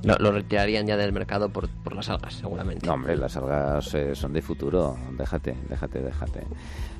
Lo, 0.01 0.17
lo 0.17 0.31
retirarían 0.31 0.87
ya 0.87 0.97
del 0.97 1.13
mercado 1.13 1.49
por, 1.49 1.69
por 1.69 1.95
las 1.95 2.09
algas, 2.09 2.33
seguramente. 2.33 2.85
No, 2.85 2.93
hombre, 2.93 3.15
las 3.15 3.37
algas 3.37 3.93
eh, 3.93 4.15
son 4.15 4.33
de 4.33 4.41
futuro. 4.41 4.97
Déjate, 5.17 5.55
déjate, 5.69 6.01
déjate. 6.01 6.41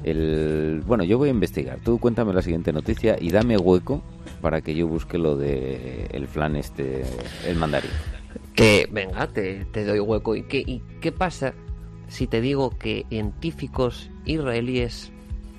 El... 0.03 0.83
Bueno, 0.85 1.03
yo 1.03 1.17
voy 1.17 1.29
a 1.29 1.31
investigar. 1.31 1.79
Tú 1.83 1.99
cuéntame 1.99 2.33
la 2.33 2.41
siguiente 2.41 2.71
noticia 2.71 3.17
y 3.19 3.31
dame 3.31 3.57
hueco 3.57 4.03
para 4.41 4.61
que 4.61 4.75
yo 4.75 4.87
busque 4.87 5.17
lo 5.17 5.35
de 5.35 6.07
el 6.11 6.27
flan 6.27 6.55
este, 6.55 7.03
el 7.47 7.55
mandarín. 7.55 7.91
Que, 8.55 8.87
venga, 8.91 9.27
te, 9.27 9.65
te 9.65 9.85
doy 9.85 9.99
hueco. 9.99 10.35
¿Y 10.35 10.43
qué, 10.43 10.59
¿Y 10.59 10.81
qué 11.01 11.11
pasa 11.11 11.53
si 12.07 12.27
te 12.27 12.41
digo 12.41 12.69
que 12.77 13.05
científicos 13.09 14.09
israelíes 14.25 15.11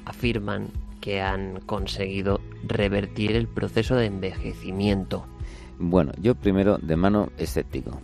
afirman 0.04 0.68
que 1.00 1.20
han 1.20 1.60
conseguido 1.60 2.40
revertir 2.66 3.32
el 3.32 3.48
proceso 3.48 3.96
de 3.96 4.06
envejecimiento? 4.06 5.26
Bueno, 5.90 6.12
yo 6.20 6.34
primero 6.34 6.78
de 6.78 6.96
mano 6.96 7.30
escéptico. 7.38 8.00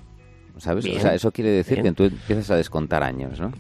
¿Sabes? 0.59 0.85
Bien, 0.85 0.99
o 0.99 1.01
sea, 1.01 1.15
eso 1.15 1.33
quiere 1.33 1.51
decir 1.51 1.81
bien. 1.81 1.95
que 1.95 1.97
tú 1.97 2.05
empiezas 2.05 2.51
a 2.51 2.57
descontar 2.57 3.03
años, 3.03 3.41
¿no? 3.41 3.51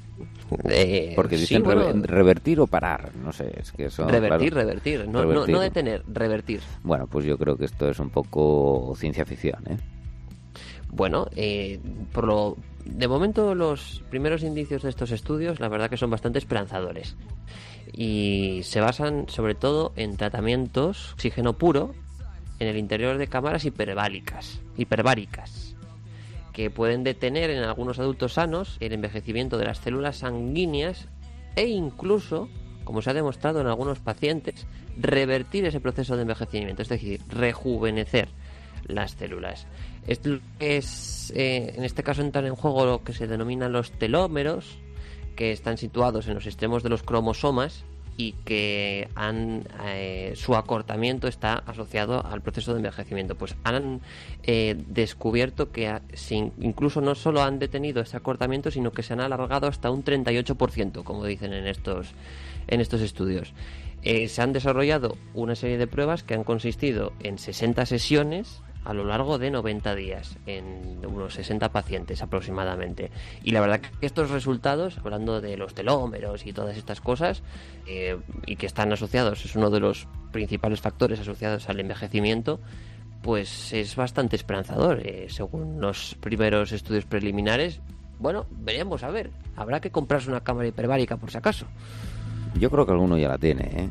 Eh, 0.64 1.12
Porque 1.16 1.36
sí, 1.36 1.42
dicen 1.42 1.62
bueno, 1.62 1.90
revertir 2.02 2.60
o 2.60 2.66
parar. 2.66 3.10
No 3.14 3.32
sé, 3.32 3.50
es 3.56 3.72
que 3.72 3.86
eso. 3.86 4.06
revertir, 4.06 4.52
claro. 4.52 4.68
revertir. 4.68 5.08
No, 5.08 5.24
no 5.24 5.60
detener, 5.60 6.02
revertir. 6.08 6.60
Bueno, 6.82 7.06
pues 7.06 7.24
yo 7.24 7.38
creo 7.38 7.56
que 7.56 7.64
esto 7.64 7.88
es 7.88 7.98
un 8.00 8.10
poco 8.10 8.92
ciencia 8.96 9.24
ficción, 9.24 9.62
¿eh? 9.68 9.78
Bueno, 10.92 11.28
eh, 11.36 11.78
por 12.12 12.26
lo 12.26 12.56
de 12.84 13.08
momento 13.08 13.54
los 13.54 14.02
primeros 14.10 14.42
indicios 14.42 14.82
de 14.82 14.90
estos 14.90 15.12
estudios, 15.12 15.60
la 15.60 15.68
verdad 15.68 15.88
que 15.88 15.96
son 15.96 16.10
bastante 16.10 16.38
esperanzadores 16.38 17.16
y 17.92 18.60
se 18.64 18.80
basan 18.80 19.26
sobre 19.28 19.54
todo 19.54 19.92
en 19.96 20.16
tratamientos 20.16 21.12
oxígeno 21.14 21.56
puro 21.56 21.94
en 22.60 22.68
el 22.68 22.76
interior 22.76 23.18
de 23.18 23.26
cámaras 23.26 23.64
hiperbáricas, 23.64 24.60
hiperbáricas, 24.76 25.74
que 26.52 26.70
pueden 26.70 27.02
detener 27.02 27.50
en 27.50 27.64
algunos 27.64 27.98
adultos 27.98 28.34
sanos 28.34 28.76
el 28.80 28.92
envejecimiento 28.92 29.58
de 29.58 29.64
las 29.64 29.78
células 29.78 30.18
sanguíneas 30.18 31.08
e 31.56 31.66
incluso, 31.66 32.48
como 32.84 33.02
se 33.02 33.10
ha 33.10 33.14
demostrado 33.14 33.60
en 33.60 33.66
algunos 33.66 33.98
pacientes, 33.98 34.66
revertir 34.98 35.64
ese 35.64 35.80
proceso 35.80 36.16
de 36.16 36.22
envejecimiento, 36.22 36.82
es 36.82 36.88
decir, 36.88 37.22
rejuvenecer 37.28 38.28
las 38.86 39.12
células. 39.12 39.66
Esto 40.06 40.38
es, 40.58 41.32
eh, 41.34 41.74
en 41.76 41.84
este 41.84 42.02
caso 42.02 42.22
entran 42.22 42.46
en 42.46 42.56
juego 42.56 42.84
lo 42.84 43.04
que 43.04 43.14
se 43.14 43.26
denominan 43.26 43.72
los 43.72 43.92
telómeros, 43.92 44.78
que 45.34 45.52
están 45.52 45.78
situados 45.78 46.28
en 46.28 46.34
los 46.34 46.46
extremos 46.46 46.82
de 46.82 46.90
los 46.90 47.02
cromosomas 47.02 47.84
y 48.20 48.32
que 48.44 49.08
han, 49.14 49.64
eh, 49.86 50.34
su 50.36 50.54
acortamiento 50.54 51.26
está 51.26 51.54
asociado 51.54 52.22
al 52.26 52.42
proceso 52.42 52.72
de 52.72 52.78
envejecimiento. 52.80 53.34
Pues 53.34 53.56
han 53.64 54.00
eh, 54.42 54.76
descubierto 54.88 55.72
que 55.72 55.98
sin- 56.12 56.52
incluso 56.60 57.00
no 57.00 57.14
solo 57.14 57.42
han 57.42 57.58
detenido 57.58 58.02
ese 58.02 58.18
acortamiento, 58.18 58.70
sino 58.70 58.92
que 58.92 59.02
se 59.02 59.14
han 59.14 59.20
alargado 59.20 59.68
hasta 59.68 59.90
un 59.90 60.04
38%, 60.04 61.02
como 61.02 61.24
dicen 61.24 61.54
en 61.54 61.66
estos, 61.66 62.08
en 62.68 62.82
estos 62.82 63.00
estudios. 63.00 63.54
Eh, 64.02 64.28
se 64.28 64.42
han 64.42 64.52
desarrollado 64.52 65.16
una 65.32 65.54
serie 65.54 65.78
de 65.78 65.86
pruebas 65.86 66.22
que 66.22 66.34
han 66.34 66.44
consistido 66.44 67.12
en 67.22 67.38
60 67.38 67.86
sesiones 67.86 68.60
a 68.84 68.94
lo 68.94 69.04
largo 69.04 69.38
de 69.38 69.50
90 69.50 69.94
días, 69.94 70.36
en 70.46 71.00
unos 71.06 71.34
60 71.34 71.70
pacientes 71.70 72.22
aproximadamente. 72.22 73.10
Y 73.42 73.50
la 73.50 73.60
verdad 73.60 73.80
que 73.80 74.06
estos 74.06 74.30
resultados, 74.30 74.98
hablando 74.98 75.40
de 75.40 75.56
los 75.56 75.74
telómeros 75.74 76.46
y 76.46 76.52
todas 76.52 76.76
estas 76.76 77.00
cosas, 77.00 77.42
eh, 77.86 78.18
y 78.46 78.56
que 78.56 78.66
están 78.66 78.92
asociados, 78.92 79.44
es 79.44 79.54
uno 79.56 79.70
de 79.70 79.80
los 79.80 80.08
principales 80.32 80.80
factores 80.80 81.20
asociados 81.20 81.68
al 81.68 81.80
envejecimiento, 81.80 82.60
pues 83.22 83.72
es 83.72 83.96
bastante 83.96 84.36
esperanzador. 84.36 85.00
eh, 85.04 85.26
según 85.28 85.80
los 85.80 86.16
primeros 86.20 86.72
estudios 86.72 87.04
preliminares, 87.04 87.80
bueno, 88.18 88.46
veremos, 88.50 89.02
a 89.02 89.10
ver. 89.10 89.30
Habrá 89.56 89.80
que 89.80 89.90
comprarse 89.90 90.30
una 90.30 90.40
cámara 90.40 90.68
hiperbárica 90.68 91.16
por 91.16 91.30
si 91.30 91.38
acaso. 91.38 91.66
Yo 92.58 92.70
creo 92.70 92.84
que 92.84 92.92
alguno 92.92 93.16
ya 93.16 93.28
la 93.28 93.38
tiene, 93.38 93.64
¿eh? 93.64 93.88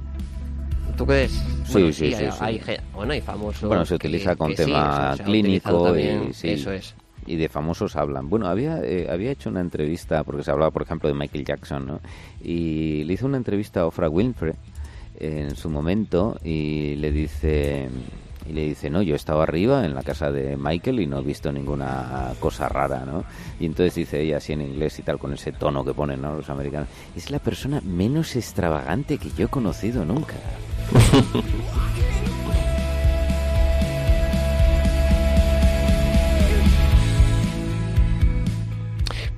¿Tú 0.99 1.05
crees? 1.05 1.31
Sí, 1.31 1.71
Bueno, 1.71 1.87
sí, 1.93 2.11
sí, 2.11 2.13
hay, 2.13 2.31
sí. 2.31 2.37
hay 2.41 2.59
ge- 2.59 2.79
bueno, 2.93 3.13
hay 3.13 3.21
famosos. 3.21 3.69
Bueno, 3.69 3.85
se 3.85 3.97
que- 3.97 4.07
utiliza 4.09 4.35
con 4.35 4.49
que 4.49 4.55
tema 4.57 5.15
clínico 5.23 5.81
también, 5.83 6.27
y 6.29 6.33
sí, 6.33 6.49
Eso 6.49 6.73
es. 6.73 6.93
y 7.25 7.37
de 7.37 7.47
famosos 7.47 7.95
hablan. 7.95 8.29
Bueno, 8.29 8.47
había 8.47 8.81
eh, 8.83 9.07
había 9.09 9.31
hecho 9.31 9.49
una 9.49 9.61
entrevista 9.61 10.25
porque 10.25 10.43
se 10.43 10.51
hablaba, 10.51 10.71
por 10.71 10.81
ejemplo, 10.81 11.07
de 11.07 11.15
Michael 11.15 11.45
Jackson, 11.45 11.87
¿no? 11.87 12.01
Y 12.43 13.05
le 13.05 13.13
hizo 13.13 13.27
una 13.27 13.37
entrevista 13.37 13.79
a 13.79 13.85
Oprah 13.85 14.09
Winfrey 14.09 14.51
en 15.21 15.55
su 15.55 15.69
momento 15.69 16.37
y 16.43 16.95
le 16.97 17.13
dice 17.13 17.87
y 18.45 18.51
le 18.51 18.65
dice, 18.65 18.89
no, 18.89 19.01
yo 19.01 19.13
he 19.13 19.15
estado 19.15 19.41
arriba 19.41 19.85
en 19.85 19.93
la 19.95 20.03
casa 20.03 20.31
de 20.33 20.57
Michael 20.57 20.99
y 20.99 21.07
no 21.07 21.19
he 21.19 21.23
visto 21.23 21.49
ninguna 21.49 22.33
cosa 22.41 22.67
rara, 22.67 23.05
¿no? 23.05 23.23
Y 23.57 23.67
entonces 23.67 23.95
dice 23.95 24.19
ella 24.21 24.35
así 24.37 24.51
en 24.51 24.61
inglés 24.63 24.99
y 24.99 25.03
tal, 25.03 25.17
con 25.17 25.31
ese 25.31 25.53
tono 25.53 25.85
que 25.85 25.93
ponen 25.93 26.21
¿no? 26.21 26.35
los 26.35 26.49
americanos, 26.49 26.89
es 27.15 27.31
la 27.31 27.39
persona 27.39 27.79
menos 27.85 28.35
extravagante 28.35 29.17
que 29.17 29.29
yo 29.37 29.45
he 29.45 29.49
conocido 29.49 30.03
nunca. 30.03 30.33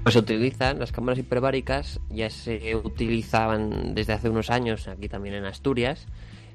Pues 0.03 0.13
se 0.13 0.20
utilizan 0.20 0.79
las 0.79 0.91
cámaras 0.91 1.20
hiperbáricas, 1.20 2.00
ya 2.10 2.31
se 2.31 2.75
utilizaban 2.75 3.93
desde 3.93 4.13
hace 4.13 4.29
unos 4.29 4.50
años 4.50 4.88
aquí 4.88 5.08
también 5.08 5.36
en 5.36 5.46
Asturias 5.46 6.08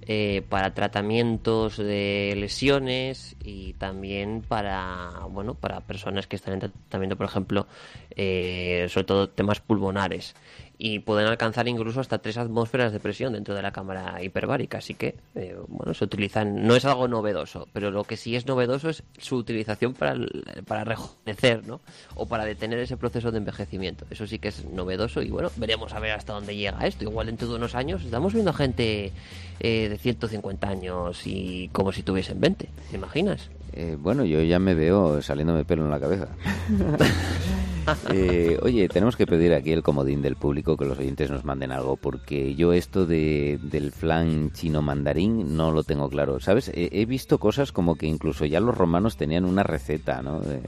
eh, 0.09 0.43
para 0.49 0.75
tratamientos 0.75 1.77
de 1.77 2.35
lesiones 2.37 3.37
y 3.43 3.75
también 3.75 4.43
para 4.47 5.11
bueno 5.31 5.55
para 5.55 5.81
personas 5.81 6.27
que 6.27 6.37
están 6.37 6.55
en 6.55 6.61
tratamiento, 6.61 7.17
por 7.17 7.27
ejemplo, 7.27 7.67
eh, 8.11 8.87
sobre 8.89 9.05
todo 9.05 9.29
temas 9.29 9.61
pulmonares 9.61 10.35
y 10.79 10.99
pueden 10.99 11.27
alcanzar 11.27 11.67
incluso 11.69 12.01
hasta 12.01 12.19
tres 12.19 12.37
atmósferas 12.37 12.93
de 12.93 13.01
presión 13.01 13.33
dentro 13.33 13.55
de 13.55 13.63
la 13.63 13.73
cámara 13.73 14.23
hiperbárica. 14.23 14.79
Así 14.79 14.95
que, 14.95 15.15
eh, 15.35 15.57
bueno, 15.69 15.95
se 15.95 16.05
utilizan, 16.05 16.67
no 16.67 16.77
es 16.77 16.85
algo 16.85 17.09
novedoso, 17.09 17.67
pero 17.73 17.91
lo 17.91 18.05
que 18.05 18.17
sí 18.17 18.37
es 18.37 18.47
novedoso 18.47 18.91
es 18.91 19.03
su 19.19 19.37
utilización 19.37 19.95
para, 19.95 20.13
el- 20.13 20.45
para 20.67 20.85
rejuvenecer, 20.85 21.67
¿no? 21.67 21.81
O 22.15 22.27
para 22.27 22.45
detener 22.45 22.79
ese 22.81 22.97
proceso 22.97 23.31
de 23.33 23.39
envejecimiento. 23.39 24.05
Eso 24.11 24.27
sí 24.27 24.39
que 24.39 24.49
es 24.49 24.65
novedoso 24.67 25.23
y 25.23 25.31
bueno, 25.31 25.51
veremos 25.57 25.95
a 25.95 26.01
ver 26.01 26.13
hasta 26.13 26.35
dónde 26.35 26.55
llega 26.57 26.87
esto. 26.87 27.05
Igual 27.05 27.27
dentro 27.27 27.49
de 27.49 27.55
unos 27.55 27.75
años 27.75 28.05
estamos 28.05 28.33
viendo 28.35 28.51
a 28.51 28.55
gente 28.55 29.13
eh, 29.61 29.89
de 29.89 29.97
150 29.99 30.69
años 30.69 31.23
y 31.27 31.69
como 31.73 31.91
si 31.93 32.03
tuviesen 32.03 32.39
20, 32.41 32.69
¿te 32.91 32.97
imaginas? 32.97 33.49
Eh, 33.73 33.97
bueno, 33.99 34.25
yo 34.25 34.43
ya 34.43 34.59
me 34.59 34.75
veo 34.75 35.21
saliéndome 35.23 35.65
pelo 35.65 35.85
en 35.85 35.91
la 35.91 36.01
cabeza. 36.01 36.29
Eh, 38.13 38.59
oye, 38.63 38.89
tenemos 38.89 39.17
que 39.17 39.27
pedir 39.27 39.55
aquí 39.55 39.73
el 39.73 39.83
comodín 39.83 40.23
del 40.23 40.37
público 40.37 40.77
que 40.77 40.85
los 40.85 40.99
oyentes 40.99 41.31
nos 41.31 41.45
manden 41.45 41.73
algo, 41.73 41.97
porque 41.97 42.55
yo 42.55 42.73
esto 42.73 43.07
de, 43.07 43.59
del 43.63 43.93
flan 43.93 44.51
chino 44.53 44.83
mandarín 44.83 45.57
no 45.57 45.71
lo 45.73 45.85
tengo 45.85 46.09
claro. 46.09 46.41
¿Sabes? 46.41 46.69
He, 46.69 46.89
he 46.93 47.07
visto 47.07 47.39
cosas 47.39 47.73
como 47.73 47.97
que 47.97 48.07
incluso 48.07 48.45
ya 48.45 48.61
los 48.61 48.77
romanos 48.77 49.17
tenían 49.17 49.45
una 49.45 49.63
receta, 49.63 50.23
¿no? 50.23 50.41
De 50.41 50.63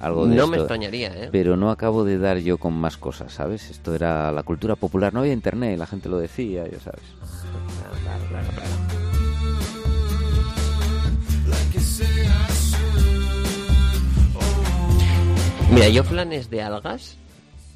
algo 0.00 0.26
de 0.26 0.36
no 0.36 0.42
esto. 0.42 0.50
me 0.50 0.56
extrañaría, 0.58 1.08
¿eh? 1.24 1.28
Pero 1.32 1.56
no 1.56 1.70
acabo 1.70 2.04
de 2.04 2.18
dar 2.18 2.38
yo 2.38 2.58
con 2.58 2.74
más 2.74 2.96
cosas, 2.96 3.32
¿sabes? 3.32 3.70
Esto 3.70 3.94
era 3.94 4.30
la 4.32 4.42
cultura 4.42 4.76
popular, 4.76 5.12
no 5.12 5.20
había 5.20 5.32
internet, 5.32 5.78
la 5.78 5.86
gente 5.86 6.08
lo 6.08 6.18
decía, 6.18 6.64
ya 6.68 6.78
sabes. 6.78 7.02
Claro, 8.02 8.24
claro, 8.28 8.48
claro, 8.54 8.97
Mira, 15.78 15.90
yo 15.90 16.02
planes 16.02 16.50
de 16.50 16.60
algas, 16.60 17.16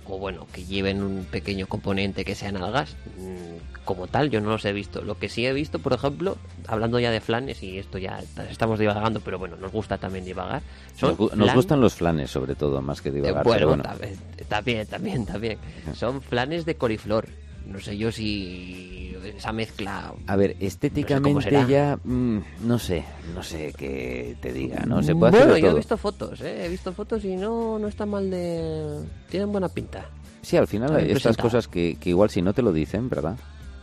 o 0.08 0.18
bueno, 0.18 0.48
que 0.52 0.64
lleven 0.64 1.02
un 1.04 1.24
pequeño 1.24 1.68
componente 1.68 2.24
que 2.24 2.34
sean 2.34 2.56
algas, 2.56 2.96
mm, 3.16 3.84
como 3.84 4.08
tal, 4.08 4.28
yo 4.28 4.40
no 4.40 4.50
los 4.50 4.64
he 4.64 4.72
visto. 4.72 5.02
Lo 5.02 5.18
que 5.18 5.28
sí 5.28 5.46
he 5.46 5.52
visto, 5.52 5.78
por 5.78 5.92
ejemplo, 5.92 6.36
hablando 6.66 6.98
ya 6.98 7.12
de 7.12 7.20
flanes, 7.20 7.62
y 7.62 7.78
esto 7.78 7.98
ya 7.98 8.20
estamos 8.50 8.80
divagando, 8.80 9.20
pero 9.20 9.38
bueno, 9.38 9.56
nos 9.56 9.70
gusta 9.70 9.98
también 9.98 10.24
divagar. 10.24 10.62
Son 10.96 11.16
Nos, 11.36 11.54
gustan 11.54 11.80
los 11.80 11.94
flanes, 11.94 12.30
sobre 12.30 12.56
todo, 12.56 12.82
más 12.82 13.00
que 13.00 13.10
eh, 13.10 13.12
divagar. 13.12 13.44
bueno, 13.44 13.56
pero 13.56 13.68
bueno. 13.68 13.82
También, 13.84 14.16
también, 14.48 14.86
también, 14.86 15.26
también. 15.26 15.58
Son 15.94 16.20
flanes 16.22 16.64
de 16.64 16.74
coliflor. 16.74 17.28
No 17.66 17.78
sé 17.78 17.96
yo 17.96 18.10
si 18.10 19.01
esa 19.36 19.52
mezcla 19.52 20.12
A 20.26 20.36
ver, 20.36 20.56
estéticamente 20.60 21.66
ya 21.68 21.98
mm, 22.02 22.38
no 22.62 22.78
sé, 22.78 23.04
no 23.34 23.42
sé 23.42 23.72
qué 23.76 24.36
te 24.40 24.52
diga, 24.52 24.84
¿no? 24.86 25.02
Se 25.02 25.14
puede 25.14 25.32
bueno, 25.32 25.56
yo 25.56 25.70
he 25.70 25.74
visto 25.74 25.96
fotos, 25.96 26.40
¿eh? 26.40 26.66
he 26.66 26.68
visto 26.68 26.92
fotos 26.92 27.24
y 27.24 27.36
no, 27.36 27.78
no 27.78 27.88
está 27.88 28.06
mal 28.06 28.30
de... 28.30 29.04
Tienen 29.28 29.50
buena 29.52 29.68
pinta. 29.68 30.06
Sí, 30.42 30.56
al 30.56 30.66
final 30.66 30.94
hay 30.96 31.10
estas 31.10 31.36
cosas 31.36 31.68
que, 31.68 31.96
que 32.00 32.10
igual 32.10 32.30
si 32.30 32.42
no 32.42 32.52
te 32.52 32.62
lo 32.62 32.72
dicen, 32.72 33.08
¿verdad? 33.08 33.36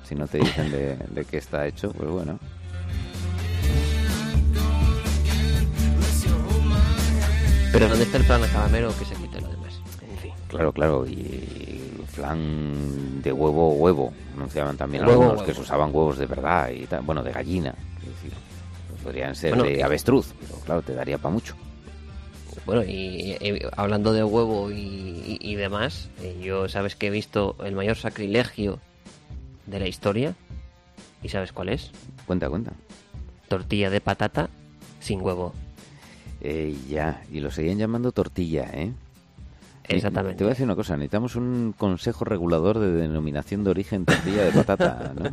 Si 0.03 0.15
no 0.15 0.27
te 0.27 0.39
dicen 0.39 0.71
de, 0.71 0.97
de 0.97 1.25
qué 1.25 1.37
está 1.37 1.67
hecho, 1.67 1.91
pues 1.91 2.09
bueno. 2.09 2.39
Pero 7.71 7.87
¿dónde 7.87 8.03
está 8.03 8.17
el 8.17 8.25
plan 8.25 8.43
a 8.43 8.47
calamero 8.47 8.91
que 8.97 9.05
se 9.05 9.15
quite 9.15 9.39
lo 9.41 9.47
demás? 9.47 9.79
En 10.01 10.17
fin. 10.17 10.33
Claro, 10.47 10.73
claro, 10.73 11.05
y 11.05 11.68
flan 12.19 13.21
de 13.21 13.31
huevo 13.31 13.73
huevo, 13.73 14.13
anunciaban 14.35 14.75
también 14.77 15.05
Huevo, 15.05 15.23
algunos 15.23 15.43
que 15.43 15.53
se 15.53 15.61
usaban 15.61 15.89
huevos 15.93 16.17
de 16.17 16.25
verdad 16.25 16.69
y 16.69 16.85
tal, 16.85 17.01
bueno, 17.01 17.23
de 17.23 17.31
gallina, 17.31 17.73
es 18.01 18.07
decir, 18.07 18.33
podrían 19.03 19.35
ser 19.35 19.55
Bueno, 19.55 19.69
de 19.69 19.83
avestruz, 19.83 20.33
pero 20.39 20.59
claro, 20.65 20.81
te 20.81 20.93
daría 20.93 21.17
para 21.17 21.33
mucho. 21.33 21.55
bueno, 22.65 22.83
y, 22.83 23.37
hablando 23.75 24.11
de 24.13 24.23
huevo 24.23 24.69
y, 24.71 25.55
demás, 25.55 26.09
eh, 26.21 26.37
yo 26.41 26.67
sabes 26.69 26.95
que 26.95 27.07
he 27.07 27.09
visto 27.09 27.55
el 27.63 27.75
mayor 27.75 27.95
sacrilegio 27.95 28.79
de 29.65 29.79
la 29.79 29.87
historia. 29.87 30.35
¿Y 31.21 31.27
sabes 31.29 31.51
cuál 31.51 31.67
es? 31.67 31.91
Cuenta, 32.25 32.49
cuenta. 32.49 32.71
Tortilla 33.49 33.89
de 33.89 33.99
patata 33.99 34.49
sin 35.01 35.21
huevo. 35.21 35.53
Eh, 36.39 36.77
ya, 36.87 37.23
y 37.29 37.41
lo 37.41 37.51
seguían 37.51 37.77
llamando 37.77 38.13
tortilla, 38.13 38.69
¿eh? 38.73 38.93
Exactamente. 39.95 40.37
Te 40.37 40.43
voy 40.43 40.51
a 40.51 40.53
decir 40.53 40.65
una 40.65 40.75
cosa, 40.75 40.95
necesitamos 40.95 41.35
un 41.35 41.73
consejo 41.77 42.25
regulador 42.25 42.79
de 42.79 42.91
denominación 42.91 43.63
de 43.63 43.71
origen 43.71 44.05
tortilla 44.05 44.43
de 44.43 44.51
patata, 44.51 45.13
¿no? 45.15 45.29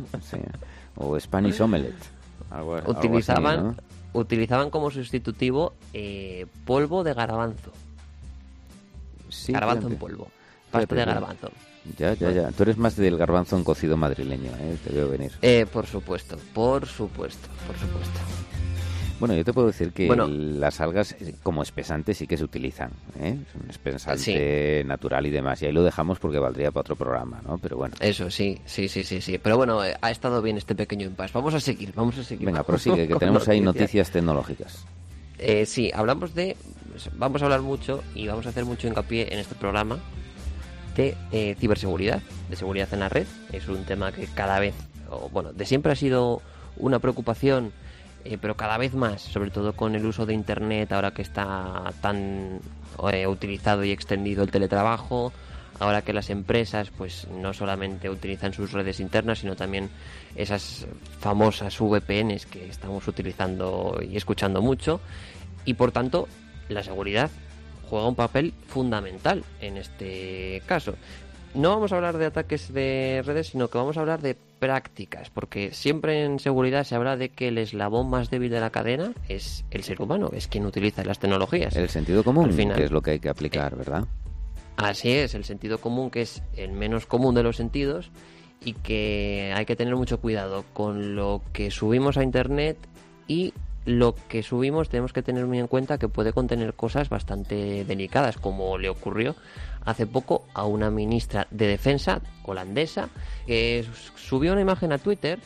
O 0.99 1.19
Spanish 1.19 1.61
omelette. 1.61 1.93
utilizaban, 2.87 3.77
utilizaban 4.13 4.71
como 4.71 4.89
sustitutivo 4.89 5.73
eh, 5.93 6.47
polvo 6.65 7.03
de 7.03 7.13
garbanzo. 7.13 7.71
Sí, 9.29 9.53
garbanzo 9.53 9.89
en 9.89 9.97
polvo. 9.97 10.27
Pasta 10.71 10.95
de 10.95 11.05
garbanzo. 11.05 11.51
Ya, 11.97 12.15
ya, 12.15 12.31
ya. 12.31 12.51
Tú 12.51 12.63
eres 12.63 12.77
más 12.77 12.95
del 12.95 13.15
garbanzo 13.15 13.57
en 13.57 13.63
cocido 13.63 13.95
madrileño, 13.95 14.51
¿eh? 14.59 14.77
Te 14.83 14.91
veo 14.91 15.07
venir. 15.07 15.31
Eh, 15.41 15.65
por 15.71 15.85
supuesto, 15.85 16.37
por 16.53 16.85
supuesto, 16.87 17.47
por 17.67 17.77
supuesto. 17.77 18.19
Bueno, 19.19 19.33
yo 19.33 19.43
te 19.43 19.51
puedo 19.51 19.67
decir 19.67 19.93
que 19.93 20.07
las 20.07 20.79
algas 20.79 21.13
eh, 21.13 21.33
como 21.41 21.63
espesante 21.63 22.13
sí 22.13 22.27
que 22.27 22.37
se 22.37 22.43
utilizan, 22.43 22.91
¿eh? 23.19 23.35
Es 23.49 23.61
un 23.61 23.69
espesante 23.69 24.83
natural 24.85 25.25
y 25.25 25.31
demás. 25.31 25.61
Y 25.61 25.65
ahí 25.65 25.71
lo 25.71 25.83
dejamos 25.83 26.19
porque 26.19 26.37
valdría 26.37 26.69
para 26.69 26.81
otro 26.81 26.95
programa, 26.95 27.41
¿no? 27.43 27.57
Pero 27.57 27.77
bueno. 27.77 27.95
Eso 27.99 28.29
sí, 28.29 28.59
sí, 28.65 28.87
sí, 28.87 29.03
sí, 29.03 29.21
sí. 29.21 29.39
Pero 29.39 29.57
bueno, 29.57 29.83
eh, 29.83 29.95
ha 29.99 30.11
estado 30.11 30.41
bien 30.41 30.57
este 30.57 30.75
pequeño 30.75 31.07
impasse. 31.07 31.33
Vamos 31.33 31.55
a 31.55 31.59
seguir, 31.59 31.93
vamos 31.95 32.17
a 32.19 32.23
seguir. 32.23 32.45
Venga, 32.45 32.63
prosigue, 32.63 33.07
que 33.07 33.15
tenemos 33.19 33.47
ahí 33.47 33.59
noticias 33.59 34.11
tecnológicas. 34.11 34.85
Eh, 35.39 35.65
sí, 35.65 35.91
hablamos 35.93 36.35
de... 36.35 36.55
Vamos 37.13 37.41
a 37.41 37.45
hablar 37.45 37.61
mucho 37.61 38.03
y 38.15 38.27
vamos 38.27 38.45
a 38.45 38.49
hacer 38.49 38.65
mucho 38.65 38.87
hincapié 38.87 39.31
en 39.31 39.39
este 39.39 39.53
programa 39.53 39.99
de 40.95 41.15
eh, 41.31 41.55
ciberseguridad, 41.59 42.21
de 42.49 42.55
seguridad 42.55 42.89
en 42.91 42.99
la 42.99 43.09
red. 43.09 43.27
Es 43.51 43.67
un 43.67 43.83
tema 43.83 44.11
que 44.11 44.25
cada 44.25 44.59
vez, 44.59 44.73
bueno, 45.31 45.53
de 45.53 45.65
siempre 45.65 45.91
ha 45.91 45.95
sido 45.95 46.41
una 46.75 46.97
preocupación 46.99 47.71
eh, 48.29 48.37
pero 48.39 48.55
cada 48.57 48.77
vez 48.77 48.93
más, 48.93 49.21
sobre 49.21 49.51
todo 49.51 49.73
con 49.73 49.95
el 49.95 50.05
uso 50.05 50.25
de 50.25 50.33
Internet, 50.33 50.91
ahora 50.91 51.11
que 51.11 51.21
está 51.21 51.93
tan 52.01 52.59
eh, 53.11 53.27
utilizado 53.27 53.83
y 53.83 53.91
extendido 53.91 54.43
el 54.43 54.51
teletrabajo, 54.51 55.31
ahora 55.79 56.01
que 56.01 56.13
las 56.13 56.29
empresas 56.29 56.89
pues 56.89 57.27
no 57.29 57.53
solamente 57.53 58.09
utilizan 58.09 58.53
sus 58.53 58.71
redes 58.71 58.99
internas, 58.99 59.39
sino 59.39 59.55
también 59.55 59.89
esas 60.35 60.85
famosas 61.19 61.79
VPNs 61.79 62.45
que 62.47 62.67
estamos 62.67 63.07
utilizando 63.07 63.99
y 64.01 64.17
escuchando 64.17 64.61
mucho, 64.61 64.99
y 65.65 65.75
por 65.75 65.91
tanto 65.91 66.27
la 66.69 66.83
seguridad 66.83 67.29
juega 67.89 68.07
un 68.07 68.15
papel 68.15 68.53
fundamental 68.67 69.43
en 69.61 69.77
este 69.77 70.61
caso. 70.65 70.95
No 71.53 71.69
vamos 71.69 71.91
a 71.91 71.95
hablar 71.95 72.17
de 72.17 72.25
ataques 72.25 72.73
de 72.73 73.23
redes, 73.25 73.47
sino 73.47 73.69
que 73.69 73.77
vamos 73.77 73.97
a 73.97 74.01
hablar 74.01 74.21
de 74.21 74.35
prácticas, 74.59 75.29
porque 75.29 75.73
siempre 75.73 76.23
en 76.23 76.39
seguridad 76.39 76.83
se 76.83 76.95
habla 76.95 77.17
de 77.17 77.29
que 77.29 77.49
el 77.49 77.57
eslabón 77.57 78.09
más 78.09 78.29
débil 78.29 78.51
de 78.51 78.59
la 78.59 78.69
cadena 78.69 79.13
es 79.27 79.65
el 79.71 79.83
ser 79.83 80.01
humano, 80.01 80.29
es 80.33 80.47
quien 80.47 80.65
utiliza 80.65 81.03
las 81.03 81.19
tecnologías. 81.19 81.75
El 81.75 81.89
sentido 81.89 82.23
común, 82.23 82.49
que 82.55 82.83
es 82.83 82.91
lo 82.91 83.01
que 83.01 83.11
hay 83.11 83.19
que 83.19 83.29
aplicar, 83.29 83.73
eh, 83.73 83.77
¿verdad? 83.77 84.05
Así 84.77 85.11
es, 85.11 85.33
el 85.33 85.43
sentido 85.43 85.79
común 85.79 86.11
que 86.11 86.21
es 86.21 86.43
el 86.55 86.71
menos 86.71 87.05
común 87.05 87.33
de 87.33 87.43
los 87.43 87.55
sentidos 87.55 88.11
y 88.63 88.73
que 88.73 89.53
hay 89.55 89.65
que 89.65 89.75
tener 89.75 89.95
mucho 89.95 90.19
cuidado 90.19 90.65
con 90.73 91.15
lo 91.15 91.41
que 91.53 91.71
subimos 91.71 92.17
a 92.17 92.23
Internet 92.23 92.77
y 93.27 93.53
lo 93.87 94.15
que 94.27 94.43
subimos 94.43 94.89
tenemos 94.89 95.13
que 95.13 95.23
tener 95.23 95.45
muy 95.45 95.59
en 95.59 95.67
cuenta 95.67 95.97
que 95.97 96.09
puede 96.09 96.33
contener 96.33 96.73
cosas 96.73 97.07
bastante 97.07 97.85
delicadas, 97.85 98.37
como 98.37 98.77
le 98.77 98.89
ocurrió 98.89 99.33
hace 99.85 100.05
poco 100.05 100.45
a 100.53 100.65
una 100.65 100.91
ministra 100.91 101.47
de 101.51 101.67
defensa 101.67 102.21
holandesa 102.43 103.07
que 103.47 103.85
subió 104.17 104.51
una 104.51 104.61
imagen 104.61 104.91
a 104.91 104.97
Twitter 104.97 105.39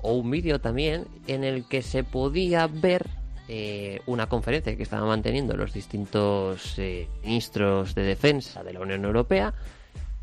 o 0.00 0.14
un 0.14 0.30
vídeo 0.30 0.58
también 0.58 1.06
en 1.26 1.44
el 1.44 1.68
que 1.68 1.82
se 1.82 2.02
podía 2.02 2.66
ver 2.66 3.06
eh, 3.46 4.00
una 4.06 4.26
conferencia 4.26 4.74
que 4.74 4.82
estaban 4.82 5.08
manteniendo 5.08 5.54
los 5.54 5.74
distintos 5.74 6.78
eh, 6.78 7.08
ministros 7.22 7.94
de 7.94 8.04
defensa 8.04 8.64
de 8.64 8.72
la 8.72 8.80
Unión 8.80 9.04
Europea 9.04 9.52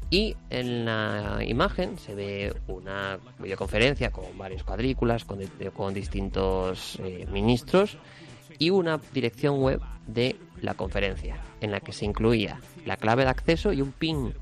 y 0.09 0.35
en 0.49 0.85
la 0.85 1.39
imagen 1.45 1.97
se 1.97 2.15
ve 2.15 2.53
una 2.67 3.19
videoconferencia 3.39 4.11
con 4.11 4.37
varias 4.37 4.63
cuadrículas, 4.63 5.25
con, 5.25 5.39
con 5.75 5.93
distintos 5.93 6.99
eh, 7.03 7.25
ministros 7.31 7.97
y 8.59 8.69
una 8.69 8.99
dirección 9.13 9.59
web 9.61 9.81
de 10.07 10.35
la 10.61 10.73
conferencia 10.73 11.37
en 11.61 11.71
la 11.71 11.79
que 11.79 11.91
se 11.91 12.05
incluía 12.05 12.59
la 12.85 12.97
clave 12.97 13.23
de 13.23 13.29
acceso 13.29 13.73
y 13.73 13.81
un 13.81 13.91
PIN 13.91 14.33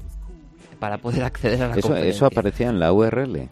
para 0.80 0.98
poder 0.98 1.24
acceder 1.24 1.62
a 1.64 1.68
la 1.70 1.76
eso, 1.76 1.88
conferencia. 1.88 2.16
Eso 2.16 2.26
aparecía 2.26 2.70
en 2.70 2.80
la 2.80 2.92
URL. 2.92 3.50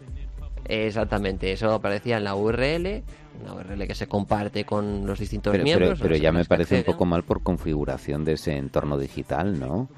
Exactamente, 0.66 1.52
eso 1.52 1.74
aparecía 1.74 2.18
en 2.18 2.24
la 2.24 2.36
URL, 2.36 3.04
una 3.42 3.54
URL 3.54 3.88
que 3.88 3.96
se 3.96 4.08
comparte 4.08 4.66
con 4.66 5.06
los 5.06 5.18
distintos 5.18 5.58
miembros. 5.58 6.00
Pero, 6.00 6.16
ya 6.16 6.32
me 6.32 6.46
parece 6.46 6.78
un 6.78 6.84
poco 6.84 7.06
mal 7.06 7.24
por 7.24 7.42
configuración 7.42 8.24
de 8.24 8.34
ese 8.34 8.56
entorno 8.56 8.98
digital, 8.98 9.60
¿no? 9.60 9.90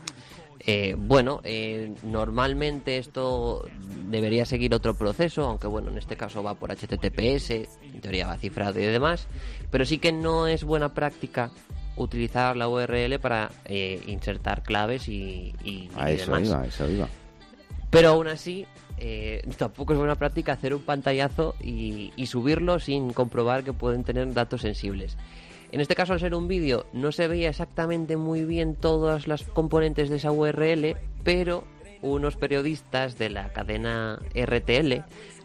Eh, 0.65 0.95
bueno, 0.97 1.41
eh, 1.43 1.93
normalmente 2.03 2.97
esto 2.97 3.67
debería 4.07 4.45
seguir 4.45 4.73
otro 4.75 4.93
proceso, 4.93 5.43
aunque 5.43 5.67
bueno, 5.67 5.89
en 5.89 5.97
este 5.97 6.15
caso 6.15 6.43
va 6.43 6.53
por 6.53 6.69
HTTPS, 6.71 7.51
en 7.83 8.01
teoría 8.01 8.27
va 8.27 8.37
cifrado 8.37 8.79
y 8.79 8.83
demás, 8.83 9.27
pero 9.71 9.85
sí 9.85 9.97
que 9.97 10.11
no 10.11 10.47
es 10.47 10.63
buena 10.63 10.93
práctica 10.93 11.51
utilizar 11.95 12.55
la 12.55 12.69
URL 12.69 13.19
para 13.19 13.51
eh, 13.65 14.01
insertar 14.07 14.63
claves 14.63 15.07
y, 15.07 15.53
y, 15.63 15.89
eso 16.07 16.39
Iba, 16.39 16.65
eso 16.65 16.89
iba. 16.89 17.07
Pero 17.89 18.09
aún 18.09 18.27
así, 18.27 18.65
eh, 18.97 19.41
tampoco 19.57 19.93
es 19.93 19.99
buena 19.99 20.15
práctica 20.15 20.53
hacer 20.53 20.75
un 20.75 20.83
pantallazo 20.83 21.55
y, 21.59 22.13
subirlo 22.27 22.79
sin 22.79 23.13
comprobar 23.13 23.63
que 23.63 23.73
pueden 23.73 24.03
tener 24.03 24.31
datos 24.33 24.61
sensibles. 24.61 25.17
En 25.71 25.79
este 25.79 25.95
caso, 25.95 26.13
al 26.13 26.19
ser 26.19 26.35
un 26.35 26.47
vídeo, 26.47 26.85
no 26.91 27.11
se 27.11 27.27
veía 27.27 27.49
exactamente 27.49 28.17
muy 28.17 28.43
bien 28.43 28.75
todas 28.75 29.27
las 29.27 29.43
componentes 29.43 30.09
de 30.09 30.17
esa 30.17 30.31
URL, 30.31 30.97
pero 31.23 31.63
unos 32.01 32.35
periodistas 32.35 33.17
de 33.17 33.29
la 33.29 33.53
cadena 33.53 34.19
RTL 34.35 35.03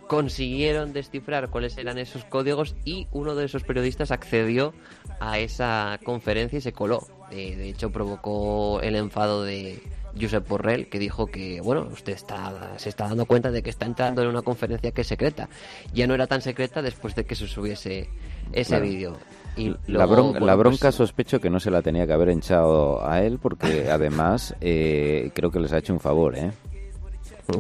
consiguieron 0.08 0.92
descifrar 0.92 1.50
cuáles 1.50 1.76
eran 1.78 1.98
esos 1.98 2.24
códigos 2.24 2.76
y 2.84 3.06
uno 3.12 3.34
de 3.34 3.44
esos 3.44 3.64
periodistas 3.64 4.10
accedió 4.10 4.72
a 5.20 5.38
esa 5.38 5.98
conferencia 6.04 6.58
y 6.58 6.62
se 6.62 6.72
coló. 6.72 7.06
Eh, 7.30 7.56
de 7.56 7.68
hecho, 7.68 7.90
provocó 7.90 8.80
el 8.82 8.94
enfado 8.96 9.42
de 9.42 9.82
Josep 10.20 10.48
Borrell, 10.48 10.88
que 10.88 10.98
dijo 10.98 11.26
que, 11.26 11.60
bueno, 11.60 11.88
usted 11.92 12.12
está, 12.12 12.78
se 12.78 12.88
está 12.88 13.08
dando 13.08 13.26
cuenta 13.26 13.50
de 13.50 13.62
que 13.62 13.70
está 13.70 13.86
entrando 13.86 14.22
en 14.22 14.28
una 14.28 14.42
conferencia 14.42 14.92
que 14.92 15.02
es 15.02 15.06
secreta. 15.06 15.48
Ya 15.92 16.06
no 16.06 16.14
era 16.14 16.26
tan 16.26 16.40
secreta 16.40 16.82
después 16.82 17.14
de 17.14 17.24
que 17.24 17.34
se 17.34 17.46
subiese 17.46 18.08
ese 18.52 18.80
vídeo. 18.80 19.16
Y 19.56 19.74
la, 19.86 20.04
bronca, 20.04 20.40
la 20.40 20.54
bronca 20.54 20.88
pues 20.88 20.94
sospecho 20.96 21.40
que 21.40 21.48
no 21.48 21.58
se 21.60 21.70
la 21.70 21.80
tenía 21.80 22.06
que 22.06 22.12
haber 22.12 22.28
hinchado 22.28 23.06
a 23.06 23.22
él 23.22 23.38
porque 23.40 23.88
además 23.90 24.54
eh, 24.60 25.30
creo 25.34 25.50
que 25.50 25.60
les 25.60 25.72
ha 25.72 25.78
hecho 25.78 25.92
un 25.92 26.00
favor, 26.00 26.36
¿eh? 26.36 26.50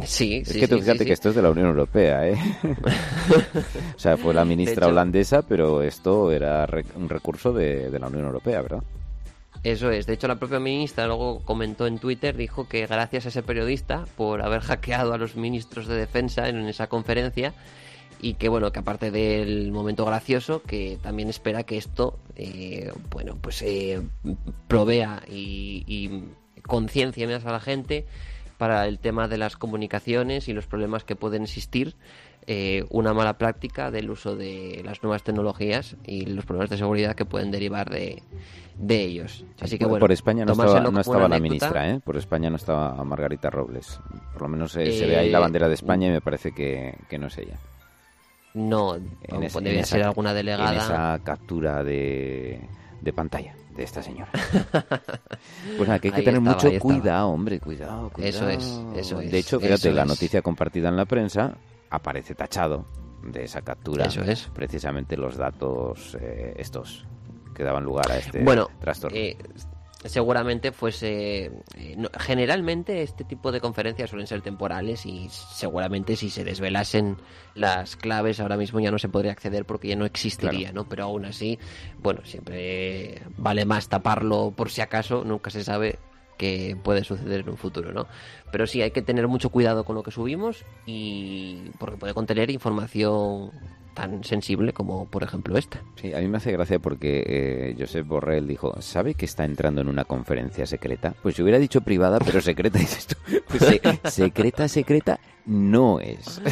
Sí, 0.04 0.42
es 0.44 0.52
que 0.52 0.66
tú 0.66 0.78
fíjate 0.80 1.04
que 1.04 1.12
esto 1.12 1.28
es 1.28 1.36
de 1.36 1.42
la 1.42 1.50
Unión 1.50 1.68
Europea, 1.68 2.28
¿eh? 2.28 2.36
o 3.96 3.98
sea, 3.98 4.16
fue 4.16 4.34
la 4.34 4.44
ministra 4.44 4.88
holandesa, 4.88 5.42
pero 5.42 5.80
esto 5.82 6.32
era 6.32 6.68
un 6.96 7.08
recurso 7.08 7.52
de, 7.52 7.96
la 7.98 8.08
Unión 8.08 8.24
Europea, 8.24 8.62
¿verdad? 8.62 8.82
Eso 9.62 9.90
es. 9.90 10.06
De 10.06 10.14
hecho, 10.14 10.26
la 10.28 10.36
propia 10.36 10.58
ministra 10.58 11.06
luego 11.06 11.40
comentó 11.44 11.86
en 11.86 11.98
Twitter, 11.98 12.36
dijo 12.36 12.68
que 12.68 12.86
gracias 12.86 13.26
a 13.26 13.28
ese 13.28 13.42
periodista 13.42 14.06
por 14.16 14.42
haber 14.42 14.60
hackeado 14.60 15.12
a 15.12 15.18
los 15.18 15.36
ministros 15.36 15.86
de 15.86 15.96
defensa 15.96 16.48
en 16.48 16.58
esa 16.66 16.88
conferencia 16.88 17.54
y 18.20 18.34
que 18.34 18.48
bueno, 18.48 18.72
que 18.72 18.78
aparte 18.78 19.10
del 19.10 19.72
momento 19.72 20.04
gracioso, 20.04 20.62
que 20.62 20.98
también 21.02 21.28
espera 21.28 21.64
que 21.64 21.76
esto, 21.76 22.18
eh, 22.36 22.92
bueno, 23.10 23.36
pues 23.40 23.62
eh, 23.62 24.02
provea 24.68 25.22
y, 25.28 25.84
y 25.86 26.24
conciencia 26.62 27.26
más 27.28 27.44
a 27.44 27.52
la 27.52 27.60
gente 27.60 28.06
para 28.58 28.86
el 28.86 28.98
tema 28.98 29.28
de 29.28 29.38
las 29.38 29.56
comunicaciones 29.56 30.48
y 30.48 30.52
los 30.52 30.66
problemas 30.66 31.04
que 31.04 31.16
pueden 31.16 31.42
existir, 31.42 31.94
eh, 32.48 32.84
una 32.90 33.12
mala 33.12 33.38
práctica 33.38 33.90
del 33.90 34.08
uso 34.08 34.36
de 34.36 34.80
las 34.84 35.02
nuevas 35.02 35.24
tecnologías 35.24 35.96
y 36.04 36.26
los 36.26 36.44
problemas 36.44 36.70
de 36.70 36.76
seguridad 36.76 37.16
que 37.16 37.24
pueden 37.24 37.50
derivar 37.50 37.90
de, 37.90 38.22
de 38.78 39.02
ellos. 39.02 39.44
Así 39.60 39.78
que 39.78 39.84
bueno, 39.84 39.98
por 39.98 40.12
España 40.12 40.44
no 40.44 40.52
estaba, 40.52 40.80
no 40.80 41.00
estaba 41.00 41.28
la 41.28 41.40
ministra, 41.40 41.90
¿eh? 41.90 42.00
por 42.04 42.16
España 42.16 42.48
no 42.48 42.54
estaba 42.54 43.02
Margarita 43.02 43.50
Robles. 43.50 43.98
Por 44.32 44.42
lo 44.42 44.48
menos 44.48 44.76
eh, 44.76 44.92
se 44.92 45.06
ve 45.06 45.16
ahí 45.16 45.30
la 45.30 45.40
bandera 45.40 45.66
de 45.66 45.74
España 45.74 46.06
y 46.06 46.12
me 46.12 46.20
parece 46.20 46.52
que, 46.52 46.94
no 47.18 47.26
es 47.26 47.38
ella. 47.38 47.58
No, 48.56 48.96
en 48.96 49.64
debe 49.64 49.84
ser 49.84 50.02
alguna 50.02 50.32
delegada. 50.32 50.72
En 50.72 50.78
esa 50.78 51.20
captura 51.22 51.84
de, 51.84 52.60
de 53.00 53.12
pantalla 53.12 53.54
de 53.76 53.82
esta 53.84 54.02
señora. 54.02 54.30
pues 55.76 55.86
nada, 55.86 55.98
que 55.98 56.08
hay 56.08 56.14
que 56.14 56.22
tener 56.22 56.40
mucho 56.40 56.70
cuidado, 56.78 57.28
hombre, 57.28 57.60
cuidado, 57.60 58.10
Eso 58.18 58.48
es, 58.48 58.80
eso 58.96 59.20
es. 59.20 59.30
De 59.30 59.38
hecho, 59.38 59.60
fíjate, 59.60 59.92
la 59.92 60.04
noticia 60.04 60.40
compartida 60.42 60.88
en 60.88 60.96
la 60.96 61.04
prensa 61.04 61.54
aparece 61.90 62.34
tachado 62.34 62.86
de 63.22 63.44
esa 63.44 63.62
captura. 63.62 64.06
Eso 64.06 64.22
es. 64.22 64.48
Precisamente 64.54 65.16
los 65.16 65.36
datos 65.36 66.16
eh, 66.20 66.54
estos 66.56 67.04
que 67.54 67.62
daban 67.62 67.84
lugar 67.84 68.10
a 68.10 68.18
este 68.18 68.42
bueno, 68.42 68.68
trastorno. 68.80 69.16
Eh, 69.16 69.36
seguramente 70.04 70.72
fuese 70.72 71.50
eh, 71.76 72.08
generalmente 72.18 73.02
este 73.02 73.24
tipo 73.24 73.50
de 73.50 73.60
conferencias 73.60 74.10
suelen 74.10 74.26
ser 74.26 74.42
temporales 74.42 75.06
y 75.06 75.28
seguramente 75.30 76.16
si 76.16 76.30
se 76.30 76.44
desvelasen 76.44 77.16
las 77.54 77.96
claves 77.96 78.40
ahora 78.40 78.56
mismo 78.56 78.78
ya 78.80 78.90
no 78.90 78.98
se 78.98 79.08
podría 79.08 79.32
acceder 79.32 79.64
porque 79.64 79.88
ya 79.88 79.96
no 79.96 80.04
existiría 80.04 80.72
no 80.72 80.88
pero 80.88 81.04
aún 81.04 81.24
así 81.24 81.58
bueno 81.98 82.20
siempre 82.24 83.22
vale 83.36 83.64
más 83.64 83.88
taparlo 83.88 84.52
por 84.54 84.70
si 84.70 84.80
acaso 84.80 85.24
nunca 85.24 85.50
se 85.50 85.64
sabe 85.64 85.98
que 86.36 86.76
puede 86.82 87.02
suceder 87.02 87.40
en 87.40 87.48
un 87.48 87.56
futuro, 87.56 87.92
¿no? 87.92 88.06
Pero 88.52 88.66
sí 88.66 88.82
hay 88.82 88.90
que 88.90 89.00
tener 89.00 89.26
mucho 89.26 89.48
cuidado 89.48 89.84
con 89.84 89.96
lo 89.96 90.02
que 90.02 90.10
subimos 90.10 90.66
y 90.84 91.70
porque 91.78 91.96
puede 91.96 92.12
contener 92.12 92.50
información 92.50 93.52
tan 93.96 94.22
sensible 94.22 94.72
como 94.74 95.06
por 95.06 95.22
ejemplo 95.22 95.56
esta. 95.56 95.80
Sí, 95.96 96.12
a 96.12 96.18
mí 96.18 96.28
me 96.28 96.36
hace 96.36 96.52
gracia 96.52 96.78
porque 96.78 97.24
eh, 97.26 97.74
Josep 97.78 98.06
Borrell 98.06 98.46
dijo, 98.46 98.76
¿sabe 98.82 99.14
que 99.14 99.24
está 99.24 99.46
entrando 99.46 99.80
en 99.80 99.88
una 99.88 100.04
conferencia 100.04 100.66
secreta? 100.66 101.14
Pues 101.22 101.34
yo 101.34 101.44
hubiera 101.44 101.58
dicho 101.58 101.80
privada, 101.80 102.18
pero 102.18 102.42
secreta, 102.42 102.78
dices 102.86 103.06
tú. 103.06 103.16
Pues, 103.48 103.80
secreta, 104.12 104.68
secreta, 104.68 105.18
no 105.46 105.98
es. 106.00 106.42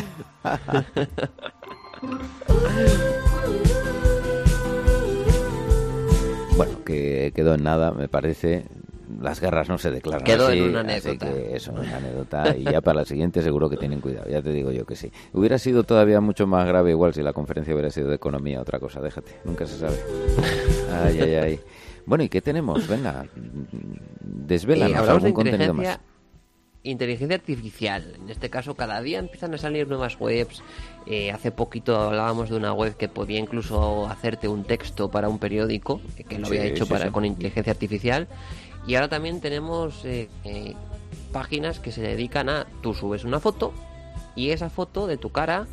bueno, 6.57 6.83
que 6.83 7.30
quedó 7.37 7.57
en 7.57 7.62
nada, 7.62 7.92
me 7.92 8.09
parece 8.09 8.64
las 9.20 9.40
guerras 9.40 9.68
no 9.68 9.79
se 9.79 9.90
declaran 9.90 10.24
Quedó 10.24 10.48
así, 10.48 10.59
en 10.59 10.70
una 10.70 10.81
anécdota. 10.81 11.27
así 11.27 11.35
que 11.35 11.57
eso, 11.57 11.72
una 11.72 11.96
anécdota. 11.96 12.57
Y 12.57 12.64
ya 12.64 12.81
para 12.81 13.00
la 13.00 13.05
siguiente 13.05 13.42
seguro 13.42 13.68
que 13.70 13.77
tienen 13.77 14.00
cuidado, 14.00 14.29
ya 14.29 14.42
te 14.42 14.50
digo 14.53 14.70
yo 14.70 14.85
que 14.85 14.96
sí. 14.96 15.11
Hubiera 15.33 15.59
sido 15.59 15.85
todavía 15.85 16.20
mucho 16.20 16.46
más 16.46 16.66
grave 16.66 16.90
igual 16.90 17.14
si 17.14 17.22
la 17.22 17.33
conferencia 17.33 17.74
hubiera 17.74 17.90
sido 17.90 18.09
de 18.09 18.16
economía, 18.16 18.61
otra 18.61 18.79
cosa, 18.79 19.00
déjate, 19.00 19.33
nunca 19.44 19.66
se 19.66 19.79
sabe. 19.79 19.96
Ay, 20.92 21.20
ay, 21.20 21.35
ay. 21.35 21.61
Bueno, 22.07 22.24
¿y 22.24 22.29
qué 22.29 22.42
tenemos? 22.42 22.87
Venga, 22.87 23.27
desvela 24.20 24.88
Eh, 24.88 24.94
hablamos 24.94 25.22
de 25.22 25.29
algún 25.29 25.44
contenido 25.44 25.74
más. 25.74 25.98
inteligencia 26.83 27.37
artificial. 27.37 28.16
En 28.22 28.29
este 28.29 28.50
caso, 28.50 28.74
cada 28.74 29.00
día 29.00 29.18
empiezan 29.18 29.55
a 29.55 29.59
salir 29.59 29.88
nuevas 29.88 30.20
webs. 30.20 30.62
Eh, 31.07 31.31
hace 31.33 31.50
poquito 31.50 31.98
hablábamos 31.98 32.50
de 32.50 32.57
una 32.57 32.74
web 32.74 32.96
que 32.96 33.09
podía 33.09 33.38
incluso 33.38 34.07
hacerte 34.07 34.48
un 34.48 34.64
texto 34.64 35.11
para 35.11 35.31
un 35.31 35.38
periódico, 35.38 36.00
que 36.29 36.38
lo 36.38 36.46
había 36.46 36.64
hecho 36.64 36.85
sí, 36.85 36.90
para, 36.92 37.07
sí. 37.07 37.11
con 37.11 37.24
inteligencia 37.24 37.72
artificial. 37.72 38.29
Y 38.87 38.94
ahora 38.94 39.09
también 39.09 39.40
tenemos 39.40 40.05
eh, 40.05 40.29
eh, 40.44 40.75
páginas 41.33 41.81
que 41.81 41.92
se 41.92 42.03
dedican 42.03 42.49
a, 42.49 42.66
tú 42.83 42.94
subes 42.94 43.25
una 43.25 43.40
foto 43.40 43.73
y 44.37 44.51
esa 44.51 44.70
foto 44.70 45.07
de 45.07 45.16
tu 45.16 45.31
cara 45.31 45.66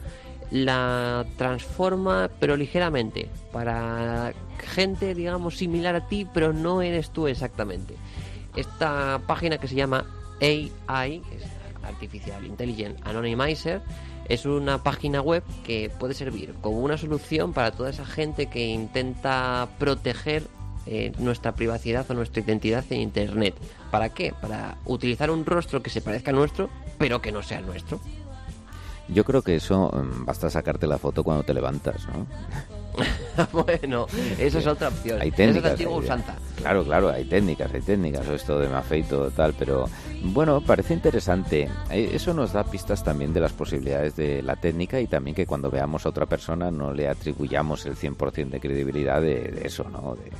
la 0.49 1.25
transforma 1.37 2.29
pero 2.39 2.57
ligeramente 2.57 3.29
para 3.53 4.33
gente 4.57 5.15
digamos 5.15 5.57
similar 5.57 5.95
a 5.95 6.07
ti 6.07 6.27
pero 6.31 6.53
no 6.53 6.81
eres 6.81 7.09
tú 7.11 7.27
exactamente. 7.27 7.95
Esta 8.55 9.21
página 9.27 9.57
que 9.57 9.67
se 9.67 9.75
llama 9.75 10.05
AI 10.41 11.21
Artificial 11.83 12.45
Intelligent 12.45 12.97
Anonymizer 13.05 13.81
es 14.27 14.45
una 14.45 14.83
página 14.83 15.21
web 15.21 15.43
que 15.63 15.89
puede 15.99 16.13
servir 16.13 16.53
como 16.61 16.79
una 16.79 16.97
solución 16.97 17.53
para 17.53 17.71
toda 17.71 17.89
esa 17.89 18.05
gente 18.05 18.47
que 18.47 18.65
intenta 18.67 19.67
proteger 19.79 20.43
eh, 20.85 21.11
nuestra 21.19 21.53
privacidad 21.53 22.09
o 22.09 22.13
nuestra 22.13 22.41
identidad 22.41 22.83
en 22.89 23.01
Internet. 23.01 23.55
¿Para 23.91 24.09
qué? 24.09 24.33
Para 24.41 24.77
utilizar 24.85 25.29
un 25.31 25.45
rostro 25.45 25.81
que 25.81 25.89
se 25.89 26.01
parezca 26.01 26.31
a 26.31 26.33
nuestro, 26.33 26.69
pero 26.97 27.21
que 27.21 27.31
no 27.31 27.41
sea 27.43 27.59
el 27.59 27.65
nuestro. 27.65 27.99
Yo 29.07 29.25
creo 29.25 29.41
que 29.41 29.55
eso 29.55 29.89
mm, 29.91 30.25
basta 30.25 30.49
sacarte 30.49 30.87
la 30.87 30.97
foto 30.97 31.23
cuando 31.23 31.43
te 31.43 31.53
levantas, 31.53 32.07
¿no? 32.07 32.25
bueno, 33.51 34.05
esa 34.37 34.59
es 34.59 34.67
otra 34.67 34.89
opción. 34.89 35.21
Hay 35.21 35.29
Esa 35.29 35.37
técnicas. 35.37 35.65
es 35.65 35.71
antigua 35.71 35.97
usanza. 35.97 36.35
Claro, 36.57 36.83
claro, 36.83 37.09
hay 37.09 37.25
técnicas, 37.25 37.73
hay 37.73 37.81
técnicas, 37.81 38.27
o 38.27 38.33
esto 38.35 38.59
de 38.59 38.67
me 38.69 38.75
afeito, 38.75 39.31
tal, 39.31 39.53
pero 39.57 39.89
bueno, 40.23 40.61
parece 40.61 40.93
interesante. 40.93 41.69
Eh, 41.89 42.11
Eso 42.13 42.33
nos 42.33 42.53
da 42.53 42.63
pistas 42.63 43.03
también 43.03 43.33
de 43.33 43.39
las 43.39 43.53
posibilidades 43.53 44.15
de 44.15 44.41
la 44.43 44.55
técnica 44.55 44.99
y 44.99 45.07
también 45.07 45.35
que 45.35 45.45
cuando 45.45 45.69
veamos 45.71 46.05
a 46.05 46.09
otra 46.09 46.25
persona 46.25 46.69
no 46.71 46.93
le 46.93 47.07
atribuyamos 47.09 47.85
el 47.85 47.95
100% 47.95 48.49
de 48.49 48.59
credibilidad 48.59 49.21
de, 49.21 49.39
de 49.51 49.67
eso, 49.67 49.85
¿no? 49.89 50.15
De, 50.15 50.31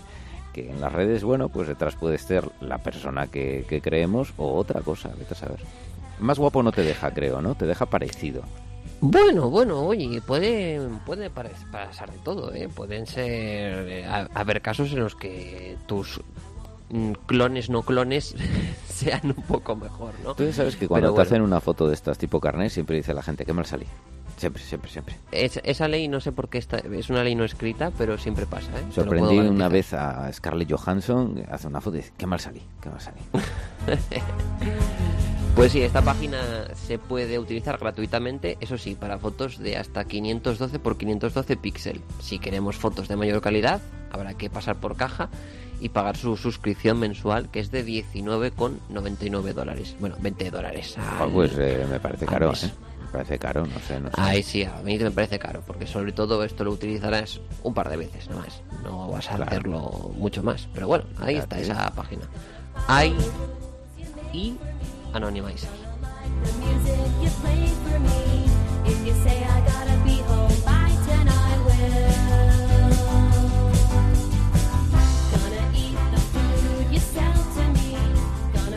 que 0.54 0.70
en 0.70 0.80
las 0.82 0.92
redes, 0.92 1.24
bueno, 1.24 1.50
pues 1.50 1.68
detrás 1.68 1.96
puede 1.96 2.18
ser 2.18 2.50
la 2.62 2.78
persona 2.80 3.28
que, 3.28 3.66
que 3.68 3.82
creemos 3.82 4.34
o 4.38 4.54
otra 4.56 4.82
cosa, 4.82 5.10
vete 5.18 5.34
a 5.34 5.38
saber. 5.38 5.60
Más 6.20 6.38
guapo 6.40 6.62
no 6.64 6.72
te 6.72 6.84
deja, 6.84 7.12
creo, 7.12 7.42
¿no? 7.42 7.56
Te 7.56 7.66
deja 7.66 7.86
parecido. 7.88 8.44
Bueno, 9.00 9.50
bueno, 9.50 9.82
oye, 9.82 10.22
puede, 10.22 10.80
puede 11.06 11.30
pasar 11.32 12.12
de 12.12 12.20
todo, 12.20 12.54
¿eh? 12.54 12.70
Pueden 12.74 13.08
ser... 13.08 13.88
eh, 13.90 14.06
ha- 14.06 14.28
haber 14.36 14.62
casos 14.62 14.92
en 14.94 15.00
los 15.00 15.16
que 15.16 15.76
tus 15.88 16.22
mm, 16.90 17.14
clones 17.26 17.70
no 17.72 17.82
clones 17.82 18.36
sean 18.88 19.22
un 19.36 19.44
poco 19.44 19.76
mejor, 19.76 20.14
¿no? 20.24 20.36
Tú 20.36 20.52
sabes 20.54 20.76
que 20.76 20.88
cuando 20.88 21.08
Pero 21.08 21.14
te 21.14 21.16
bueno. 21.16 21.28
hacen 21.28 21.42
una 21.42 21.60
foto 21.60 21.88
de 21.88 21.96
estas 21.96 22.20
tipo 22.20 22.40
carnet, 22.40 22.70
siempre 22.70 22.98
dice 22.98 23.14
la 23.16 23.24
gente 23.24 23.44
que 23.46 23.54
mal 23.54 23.66
salí. 23.66 23.86
Siempre, 24.42 24.64
siempre, 24.64 24.90
siempre. 24.90 25.16
Es- 25.32 25.60
esa 25.64 25.88
ley 25.88 26.08
no 26.08 26.20
sé 26.20 26.32
por 26.32 26.50
qué 26.50 26.58
está, 26.58 26.78
es 26.80 27.12
una 27.12 27.24
ley 27.24 27.36
no 27.36 27.44
escrita, 27.44 27.92
pero 27.96 28.18
siempre 28.18 28.48
pasa, 28.48 28.72
¿eh? 28.72 28.84
Sorprendí 28.92 29.38
una 29.38 29.70
vez 29.70 29.94
a 29.94 30.34
Scarlett 30.34 30.72
Johansson, 30.72 31.44
hace 31.52 31.68
una 31.68 31.80
foto 31.80 31.98
y 31.98 32.00
dice, 32.00 32.14
qué 32.18 32.26
mal 32.26 32.40
salí, 32.40 32.62
qué 32.82 32.90
mal 32.90 33.00
salí. 33.00 33.20
Pues 35.56 35.74
sí, 35.74 35.82
esta 35.82 36.02
página 36.02 36.40
se 36.76 36.98
puede 36.98 37.38
utilizar 37.38 37.78
gratuitamente, 37.78 38.58
eso 38.62 38.78
sí, 38.78 38.96
para 38.96 39.20
fotos 39.20 39.60
de 39.60 39.76
hasta 39.78 40.06
512 40.06 40.80
por 40.80 40.98
512 40.98 41.58
píxeles. 41.58 42.02
Si 42.22 42.40
queremos 42.40 42.78
fotos 42.78 43.10
de 43.10 43.18
mayor 43.18 43.42
calidad, 43.42 43.82
habrá 44.12 44.34
que 44.34 44.50
pasar 44.50 44.78
por 44.78 44.96
caja 44.96 45.30
y 45.82 45.90
pagar 45.90 46.16
su 46.16 46.38
suscripción 46.38 47.00
mensual, 47.00 47.50
que 47.52 47.60
es 47.60 47.70
de 47.70 47.86
19,99 47.86 49.54
dólares. 49.54 49.96
Bueno, 50.00 50.16
20 50.22 50.50
dólares. 50.52 50.98
Al- 50.98 51.30
pues 51.32 51.52
eh, 51.58 51.86
me 51.90 52.00
parece 52.00 52.26
caro. 52.26 52.54
¿eh? 52.54 52.72
Parece 53.12 53.38
caro, 53.38 53.66
no 53.66 53.80
sé, 53.88 54.00
no 54.00 54.08
sé. 54.10 54.16
Ay, 54.18 54.42
sí, 54.42 54.64
a 54.64 54.82
mí 54.84 54.98
me 54.98 55.12
parece 55.12 55.38
caro, 55.38 55.62
porque 55.68 55.86
sobre 55.86 56.14
todo 56.14 56.44
esto 56.46 56.64
lo 56.64 56.72
utilizarás 56.72 57.42
un 57.64 57.74
par 57.74 57.90
de 57.90 57.98
veces, 57.98 58.30
no 58.30 58.38
más. 58.38 58.62
No 58.84 59.10
vas 59.10 59.28
a 59.30 59.36
Claro. 59.36 59.52
hacerlo 59.52 60.12
mucho 60.18 60.42
más. 60.42 60.68
Pero 60.74 60.88
bueno, 60.88 61.04
ahí 61.20 61.36
está 61.36 61.60
esa 61.60 61.90
página. 61.94 62.24
Hay 62.88 63.14
y 64.32 64.56
Anonymizer. 65.14 65.70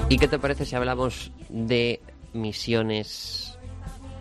¿Y 0.08 0.18
qué 0.18 0.28
te 0.28 0.38
parece 0.38 0.64
si 0.64 0.76
hablamos 0.76 1.32
de 1.48 2.00
misiones 2.34 3.43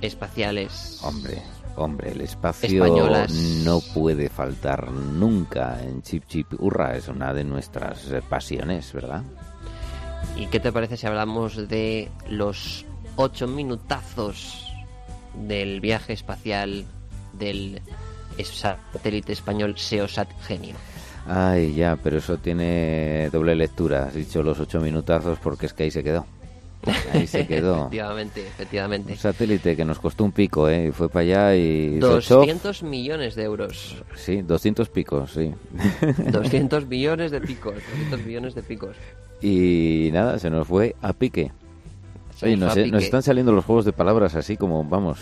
espaciales? 0.04 1.00
Hombre, 1.02 1.42
hombre, 1.76 2.12
el 2.12 2.22
espacio 2.22 2.84
Españolas. 2.84 3.32
no 3.32 3.80
puede 3.94 4.30
faltar 4.30 4.92
nunca 4.92 5.82
en 5.82 6.02
Chip 6.02 6.26
Chip 6.28 6.54
Hurra, 6.60 6.96
es 6.96 7.08
una 7.08 7.34
de 7.34 7.44
nuestras 7.44 8.06
pasiones, 8.30 8.92
¿verdad? 8.94 9.24
¿Y 10.36 10.48
qué 10.48 10.60
te 10.60 10.72
parece 10.72 10.98
si 10.98 11.08
hablamos 11.08 11.68
de 11.68 12.10
los 12.28 12.86
ocho 13.16 13.48
minutazos 13.48 14.74
del 15.36 15.80
viaje 15.82 16.14
espacial 16.14 16.86
del 17.34 17.82
satélite 18.44 19.34
español 19.34 19.78
Seosat 19.78 20.30
Genio? 20.44 20.76
Ay, 21.28 21.74
ya, 21.76 21.98
pero 22.02 22.18
eso 22.18 22.38
tiene 22.38 23.30
doble 23.32 23.56
lectura. 23.56 24.06
Has 24.08 24.16
dicho 24.16 24.44
los 24.44 24.60
ocho 24.60 24.82
minutazos 24.82 25.40
porque 25.40 25.68
es 25.68 25.74
que 25.74 25.84
ahí 25.84 25.92
se 25.92 26.04
quedó. 26.04 26.26
Ahí 27.14 27.28
se 27.28 27.48
quedó. 27.48 27.76
efectivamente, 27.78 28.42
efectivamente. 28.42 29.12
Un 29.14 29.18
satélite 29.18 29.76
que 29.76 29.86
nos 29.86 30.00
costó 30.00 30.24
un 30.24 30.32
pico, 30.32 30.68
¿eh? 30.70 30.88
Y 30.88 30.92
fue 30.92 31.10
para 31.10 31.22
allá 31.22 31.56
y... 31.56 32.00
se 32.02 32.08
echó- 32.08 32.36
200 32.40 32.84
millones 32.84 33.36
de 33.36 33.44
euros. 33.44 34.04
Sí, 34.16 34.42
200 34.42 34.90
picos, 34.90 35.32
sí. 35.32 35.54
200 36.32 36.88
millones 36.88 37.32
de 37.32 37.42
picos. 37.42 37.76
200 37.76 38.26
millones 38.26 38.56
de 38.56 38.64
picos. 38.64 38.96
y 39.42 40.10
nada, 40.14 40.40
se 40.40 40.50
nos 40.50 40.68
fue 40.68 40.96
a 41.02 41.14
pique. 41.14 41.52
Se 42.36 42.48
Oye, 42.48 42.58
nos 42.58 42.74
pique. 42.74 42.98
están 42.98 43.24
saliendo 43.24 43.52
los 43.52 43.64
juegos 43.66 43.86
de 43.86 43.94
palabras 43.94 44.36
así 44.36 44.58
como, 44.58 44.84
vamos, 44.84 45.20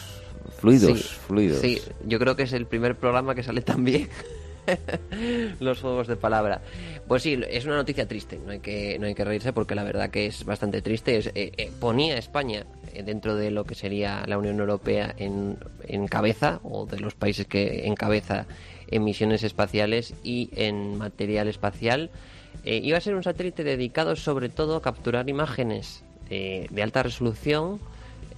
fluidos, 0.60 0.98
Sí, 1.00 1.18
fluidos. 1.28 1.60
Sí, 1.60 1.82
yo 2.08 2.18
creo 2.20 2.36
que 2.36 2.44
es 2.44 2.54
el 2.54 2.66
primer 2.66 2.96
programa 2.96 3.36
que 3.36 3.44
sale 3.44 3.62
tan 3.62 3.84
bien. 3.84 4.08
Los 5.60 5.82
juegos 5.82 6.08
de 6.08 6.16
palabra. 6.16 6.62
Pues 7.08 7.24
sí, 7.24 7.40
es 7.50 7.66
una 7.66 7.76
noticia 7.76 8.08
triste, 8.08 8.40
no 8.44 8.52
hay 8.52 8.60
que, 8.60 8.98
no 9.00 9.08
hay 9.08 9.16
que 9.16 9.26
reírse 9.26 9.54
porque 9.54 9.76
la 9.76 9.84
verdad 9.84 10.10
que 10.10 10.28
es 10.28 10.44
bastante 10.46 10.82
triste. 10.82 11.18
Es, 11.18 11.28
eh, 11.28 11.52
eh, 11.58 11.72
ponía 11.80 12.16
a 12.16 12.18
España 12.18 12.66
eh, 12.94 13.04
dentro 13.04 13.36
de 13.36 13.52
lo 13.52 13.66
que 13.66 13.76
sería 13.76 14.24
la 14.28 14.38
Unión 14.38 14.60
Europea 14.60 15.14
en, 15.18 15.58
en 15.88 16.08
cabeza, 16.08 16.60
o 16.64 16.86
de 16.86 17.00
los 17.00 17.16
países 17.16 17.48
que 17.48 17.88
encabeza 17.88 18.46
en 18.88 19.04
misiones 19.04 19.44
espaciales 19.44 20.14
y 20.24 20.50
en 20.56 20.98
material 20.98 21.48
espacial. 21.48 22.10
Eh, 22.64 22.80
iba 22.84 22.98
a 22.98 23.02
ser 23.02 23.16
un 23.16 23.24
satélite 23.24 23.64
dedicado 23.64 24.16
sobre 24.16 24.50
todo 24.50 24.76
a 24.76 24.82
capturar 24.82 25.30
imágenes 25.30 26.04
de 26.30 26.82
alta 26.82 27.04
resolución 27.04 27.82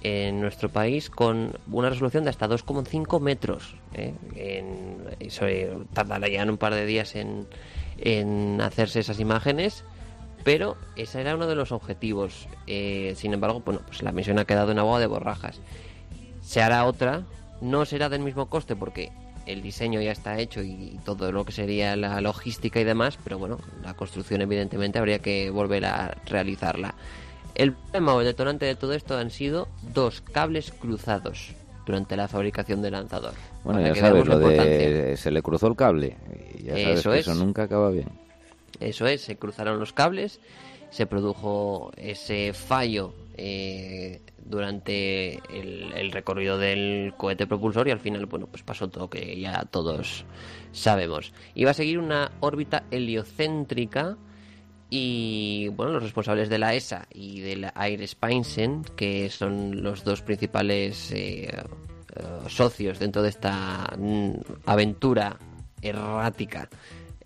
en 0.04 0.40
nuestro 0.40 0.68
país 0.68 1.10
con 1.10 1.58
una 1.72 1.88
resolución 1.88 2.24
de 2.24 2.30
hasta 2.30 2.46
2,5 2.46 3.20
metros. 3.20 3.74
¿eh? 3.94 4.14
En, 4.36 4.98
eso 5.18 5.46
eh, 5.46 5.76
tardará 5.94 6.28
ya 6.28 6.44
un 6.44 6.58
par 6.58 6.74
de 6.74 6.84
días 6.84 7.16
en, 7.16 7.48
en 7.98 8.60
hacerse 8.60 9.00
esas 9.00 9.18
imágenes, 9.18 9.82
Pero 10.44 10.76
ese 10.94 11.22
era 11.22 11.34
uno 11.34 11.46
de 11.46 11.54
los 11.54 11.72
objetivos. 11.72 12.48
Eh, 12.66 13.14
sin 13.16 13.32
embargo, 13.32 13.62
bueno, 13.64 13.80
pues 13.86 14.02
la 14.02 14.12
misión 14.12 14.38
ha 14.38 14.44
quedado 14.44 14.72
en 14.72 14.78
agua 14.78 15.00
de 15.00 15.06
borrajas. 15.06 15.60
Se 16.42 16.60
hará 16.60 16.84
otra, 16.84 17.22
no 17.62 17.86
será 17.86 18.10
del 18.10 18.20
mismo 18.20 18.50
coste 18.50 18.76
porque 18.76 19.10
el 19.46 19.62
diseño 19.62 20.02
ya 20.02 20.12
está 20.12 20.38
hecho 20.38 20.62
y 20.62 21.00
todo 21.04 21.32
lo 21.32 21.46
que 21.46 21.52
sería 21.52 21.96
la 21.96 22.20
logística 22.20 22.78
y 22.78 22.84
demás, 22.84 23.18
pero 23.24 23.38
bueno, 23.38 23.58
la 23.82 23.94
construcción 23.94 24.42
evidentemente 24.42 24.98
habría 24.98 25.20
que 25.20 25.48
volver 25.48 25.86
a 25.86 26.14
realizarla. 26.26 26.94
El 27.54 27.72
problema 27.72 28.14
o 28.14 28.20
el 28.20 28.26
detonante 28.26 28.66
de 28.66 28.74
todo 28.74 28.92
esto 28.94 29.16
han 29.16 29.30
sido 29.30 29.68
dos 29.94 30.20
cables 30.20 30.72
cruzados 30.72 31.54
durante 31.86 32.16
la 32.16 32.28
fabricación 32.28 32.82
del 32.82 32.92
lanzador. 32.92 33.34
Bueno, 33.62 33.80
ya 33.80 33.94
sabes, 33.94 34.26
lo 34.26 34.38
de 34.38 35.16
se 35.16 35.30
le 35.30 35.42
cruzó 35.42 35.68
el 35.68 35.76
cable. 35.76 36.16
Y 36.58 36.64
ya 36.64 36.72
sabes 36.72 36.98
Eso 37.00 37.10
que 37.10 37.18
es. 37.18 37.28
eso 37.28 37.44
nunca 37.44 37.64
acaba 37.64 37.90
bien. 37.90 38.08
Eso 38.80 39.06
es, 39.06 39.22
se 39.22 39.36
cruzaron 39.36 39.78
los 39.78 39.92
cables, 39.92 40.40
se 40.90 41.06
produjo 41.06 41.92
ese 41.96 42.52
fallo 42.52 43.14
eh, 43.36 44.20
durante 44.44 45.34
el, 45.56 45.92
el 45.94 46.10
recorrido 46.10 46.58
del 46.58 47.14
cohete 47.16 47.46
propulsor 47.46 47.86
y 47.86 47.92
al 47.92 48.00
final, 48.00 48.26
bueno, 48.26 48.46
pues 48.46 48.62
pasó 48.62 48.88
todo 48.88 49.08
que 49.08 49.38
ya 49.40 49.64
todos 49.70 50.24
sabemos. 50.72 51.32
Iba 51.54 51.70
a 51.70 51.74
seguir 51.74 51.98
una 51.98 52.32
órbita 52.40 52.84
heliocéntrica 52.90 54.16
y, 54.90 55.68
bueno, 55.68 55.92
los 55.92 56.02
responsables 56.02 56.48
de 56.48 56.58
la 56.58 56.74
ESA 56.74 57.06
y 57.12 57.40
de 57.40 57.56
la 57.56 57.72
Air 57.76 58.06
Spinesen, 58.06 58.84
que 58.96 59.28
son 59.30 59.82
los 59.82 60.04
dos 60.04 60.22
principales 60.22 61.10
eh, 61.10 61.48
eh, 61.48 62.22
socios 62.48 62.98
dentro 62.98 63.22
de 63.22 63.30
esta 63.30 63.92
mm, 63.98 64.32
aventura 64.66 65.36
errática 65.82 66.68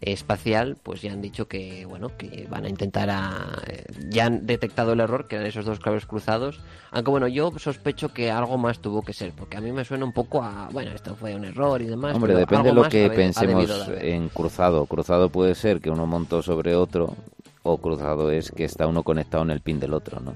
espacial, 0.00 0.76
pues 0.82 1.02
ya 1.02 1.12
han 1.12 1.20
dicho 1.20 1.48
que 1.48 1.84
bueno 1.84 2.16
que 2.16 2.46
van 2.48 2.64
a 2.64 2.68
intentar 2.68 3.10
a, 3.10 3.60
eh, 3.66 3.84
ya 4.08 4.26
han 4.26 4.46
detectado 4.46 4.92
el 4.92 5.00
error 5.00 5.26
que 5.26 5.36
eran 5.36 5.48
esos 5.48 5.64
dos 5.64 5.80
cables 5.80 6.06
cruzados, 6.06 6.60
aunque 6.92 7.10
bueno 7.10 7.26
yo 7.26 7.52
sospecho 7.58 8.12
que 8.12 8.30
algo 8.30 8.58
más 8.58 8.78
tuvo 8.78 9.02
que 9.02 9.12
ser, 9.12 9.32
porque 9.32 9.56
a 9.56 9.60
mí 9.60 9.72
me 9.72 9.84
suena 9.84 10.04
un 10.04 10.12
poco 10.12 10.42
a 10.42 10.68
bueno 10.72 10.92
esto 10.92 11.16
fue 11.16 11.34
un 11.34 11.44
error 11.44 11.82
y 11.82 11.86
demás. 11.86 12.14
Hombre, 12.14 12.34
depende 12.34 12.68
de 12.68 12.74
lo 12.74 12.88
que 12.88 13.10
pensemos 13.10 13.88
en 14.00 14.28
cruzado. 14.28 14.86
Cruzado 14.86 15.30
puede 15.30 15.56
ser 15.56 15.80
que 15.80 15.90
uno 15.90 16.06
montó 16.06 16.42
sobre 16.42 16.76
otro 16.76 17.16
o 17.72 17.78
cruzado 17.78 18.30
es 18.30 18.50
que 18.50 18.64
está 18.64 18.86
uno 18.86 19.02
conectado 19.02 19.42
en 19.44 19.50
el 19.50 19.60
pin 19.60 19.78
del 19.80 19.94
otro, 19.94 20.20
¿no? 20.20 20.34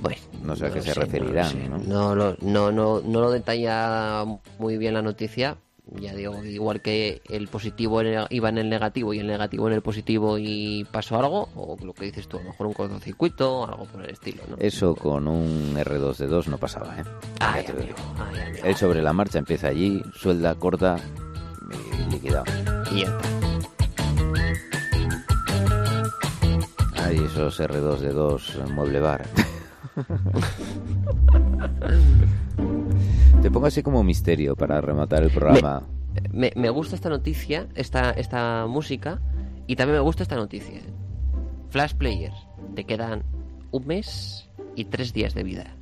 Bueno, 0.00 0.18
No 0.42 0.54
sé 0.56 0.66
a 0.66 0.70
qué 0.70 0.82
se 0.82 0.92
sé, 0.92 1.00
referirán, 1.00 1.70
No, 1.88 2.14
¿no? 2.14 2.14
lo. 2.14 2.36
No, 2.42 2.70
no, 2.70 2.72
no, 2.72 3.00
no 3.00 3.20
lo 3.20 3.30
detalla 3.30 4.24
muy 4.58 4.76
bien 4.76 4.94
la 4.94 5.02
noticia. 5.02 5.56
Ya 6.00 6.14
digo, 6.14 6.42
igual 6.44 6.80
que 6.80 7.20
el 7.28 7.46
positivo 7.48 8.00
iba 8.30 8.48
en 8.48 8.58
el 8.58 8.70
negativo 8.70 9.12
y 9.12 9.18
el 9.18 9.26
negativo 9.26 9.68
en 9.68 9.74
el 9.74 9.82
positivo 9.82 10.38
y 10.38 10.84
pasó 10.90 11.18
algo, 11.18 11.50
o 11.54 11.76
lo 11.84 11.92
que 11.92 12.06
dices 12.06 12.26
tú, 12.26 12.38
a 12.38 12.42
lo 12.42 12.48
mejor 12.50 12.66
un 12.68 12.72
cortocircuito 12.72 13.60
o 13.60 13.66
algo 13.66 13.84
por 13.84 14.02
el 14.02 14.10
estilo, 14.10 14.42
¿no? 14.48 14.56
Eso 14.60 14.94
con 14.96 15.28
un 15.28 15.74
R2D2 15.76 16.46
no 16.46 16.56
pasaba, 16.56 16.98
¿eh? 16.98 17.04
Ay, 17.40 17.66
amigo, 17.66 17.96
amigo. 18.18 18.64
Él 18.64 18.74
sobre 18.76 19.02
la 19.02 19.12
marcha 19.12 19.38
empieza 19.38 19.68
allí, 19.68 20.02
suelda, 20.14 20.54
corta 20.54 20.96
y 22.08 22.12
liquidado. 22.12 22.44
Y 22.90 23.02
ya 23.02 23.08
está. 23.08 23.28
Ay, 27.04 27.18
esos 27.18 27.60
R2D2 27.60 28.72
mueble 28.72 29.00
bar. 29.00 29.26
Te 33.42 33.50
pongo 33.50 33.66
así 33.66 33.82
como 33.82 34.02
misterio 34.02 34.56
para 34.56 34.80
rematar 34.80 35.22
el 35.22 35.30
programa. 35.30 35.82
Me, 36.32 36.50
me 36.56 36.70
gusta 36.70 36.96
esta 36.96 37.10
noticia, 37.10 37.68
esta, 37.74 38.12
esta 38.12 38.64
música, 38.66 39.20
y 39.66 39.76
también 39.76 39.98
me 39.98 40.02
gusta 40.02 40.22
esta 40.22 40.36
noticia. 40.36 40.80
Flash 41.68 41.92
Player, 41.92 42.32
te 42.74 42.84
quedan 42.84 43.22
un 43.70 43.86
mes 43.86 44.48
y 44.74 44.86
tres 44.86 45.12
días 45.12 45.34
de 45.34 45.42
vida. 45.42 45.76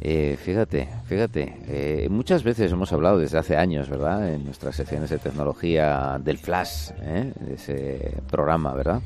Eh, 0.00 0.38
fíjate, 0.42 0.88
fíjate, 1.04 1.60
eh, 1.66 2.08
muchas 2.08 2.42
veces 2.42 2.72
hemos 2.72 2.90
hablado 2.92 3.18
desde 3.18 3.36
hace 3.36 3.58
años, 3.58 3.90
¿verdad? 3.90 4.32
En 4.32 4.46
nuestras 4.46 4.76
secciones 4.76 5.10
de 5.10 5.18
tecnología 5.18 6.18
del 6.22 6.38
Flash, 6.38 6.92
¿eh? 7.02 7.34
De 7.38 7.54
ese 7.54 8.22
programa, 8.30 8.72
¿verdad? 8.72 9.02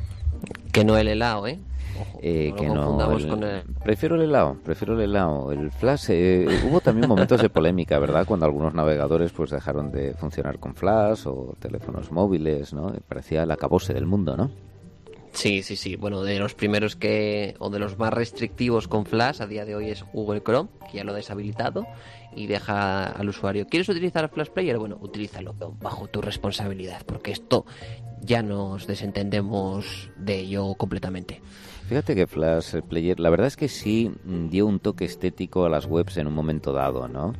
Que 0.79 0.85
no 0.85 0.97
el 0.97 1.09
helado, 1.09 1.47
¿eh? 1.47 1.59
Ojo, 2.01 2.19
Eh, 2.23 2.51
no 2.51 2.57
que 2.57 2.67
no, 2.69 2.75
confundamos 2.75 3.23
el- 3.25 3.29
con 3.31 3.43
el... 3.43 3.63
prefiero 3.83 4.15
el 4.15 4.23
helado, 4.23 4.57
prefiero 4.65 4.95
el 4.95 5.01
helado. 5.01 5.51
El 5.51 5.71
Flash, 5.73 6.07
eh, 6.11 6.47
hubo 6.71 6.81
también 6.81 7.09
momentos 7.09 7.43
de 7.43 7.49
polémica, 7.49 7.99
¿verdad? 7.99 8.25
Cuando 8.27 8.47
algunos 8.47 8.73
navegadores 8.75 9.33
pues 9.33 9.51
dejaron 9.51 9.91
de 9.91 10.15
funcionar 10.15 10.59
con 10.61 10.75
Flash 10.77 11.27
o 11.27 11.55
teléfonos 11.59 12.13
móviles, 12.13 12.73
¿no? 12.73 12.93
Parecía 13.09 13.43
el 13.43 13.51
acabose 13.51 13.93
del 13.93 14.07
mundo, 14.07 14.37
¿no? 14.37 14.51
Sí, 15.39 15.63
sí, 15.63 15.77
sí. 15.77 15.95
Bueno, 15.95 16.25
de 16.25 16.37
los 16.41 16.55
primeros 16.55 16.97
que, 16.97 17.55
o 17.61 17.71
de 17.71 17.79
los 17.79 17.97
más 17.97 18.13
restrictivos 18.13 18.89
con 18.89 19.07
Flash 19.07 19.41
a 19.41 19.47
día 19.47 19.65
de 19.65 19.77
hoy 19.77 19.89
es 19.89 20.05
Google 20.13 20.43
Chrome, 20.43 20.69
que 20.91 20.97
ya 20.97 21.05
lo 21.05 21.13
ha 21.13 21.15
deshabilitado 21.15 21.87
y 22.35 22.49
deja 22.49 23.05
al 23.05 23.29
usuario. 23.29 23.69
¿Quieres 23.69 23.89
utilizar 23.89 24.29
Flash 24.31 24.49
Player? 24.49 24.79
Bueno, 24.79 24.99
utilízalo 25.01 25.55
bajo 25.81 26.09
tu 26.09 26.21
responsabilidad, 26.21 27.03
porque 27.07 27.31
esto 27.31 27.67
ya 28.21 28.43
nos 28.43 28.89
desentendemos 28.89 30.11
de 30.17 30.41
ello 30.41 30.75
completamente. 30.75 31.41
Fíjate 31.89 32.17
que 32.17 32.27
Flash 32.27 32.75
Player, 32.89 33.21
la 33.21 33.31
verdad 33.31 33.47
es 33.47 33.57
que 33.57 33.69
sí 33.69 34.11
mm, 34.25 34.49
dio 34.49 34.67
un 34.67 34.81
toque 34.81 35.05
estético 35.05 35.65
a 35.65 35.69
las 35.69 35.87
webs 35.87 36.17
en 36.17 36.27
un 36.27 36.35
momento 36.35 36.73
dado, 36.73 37.07
¿no? 37.07 37.35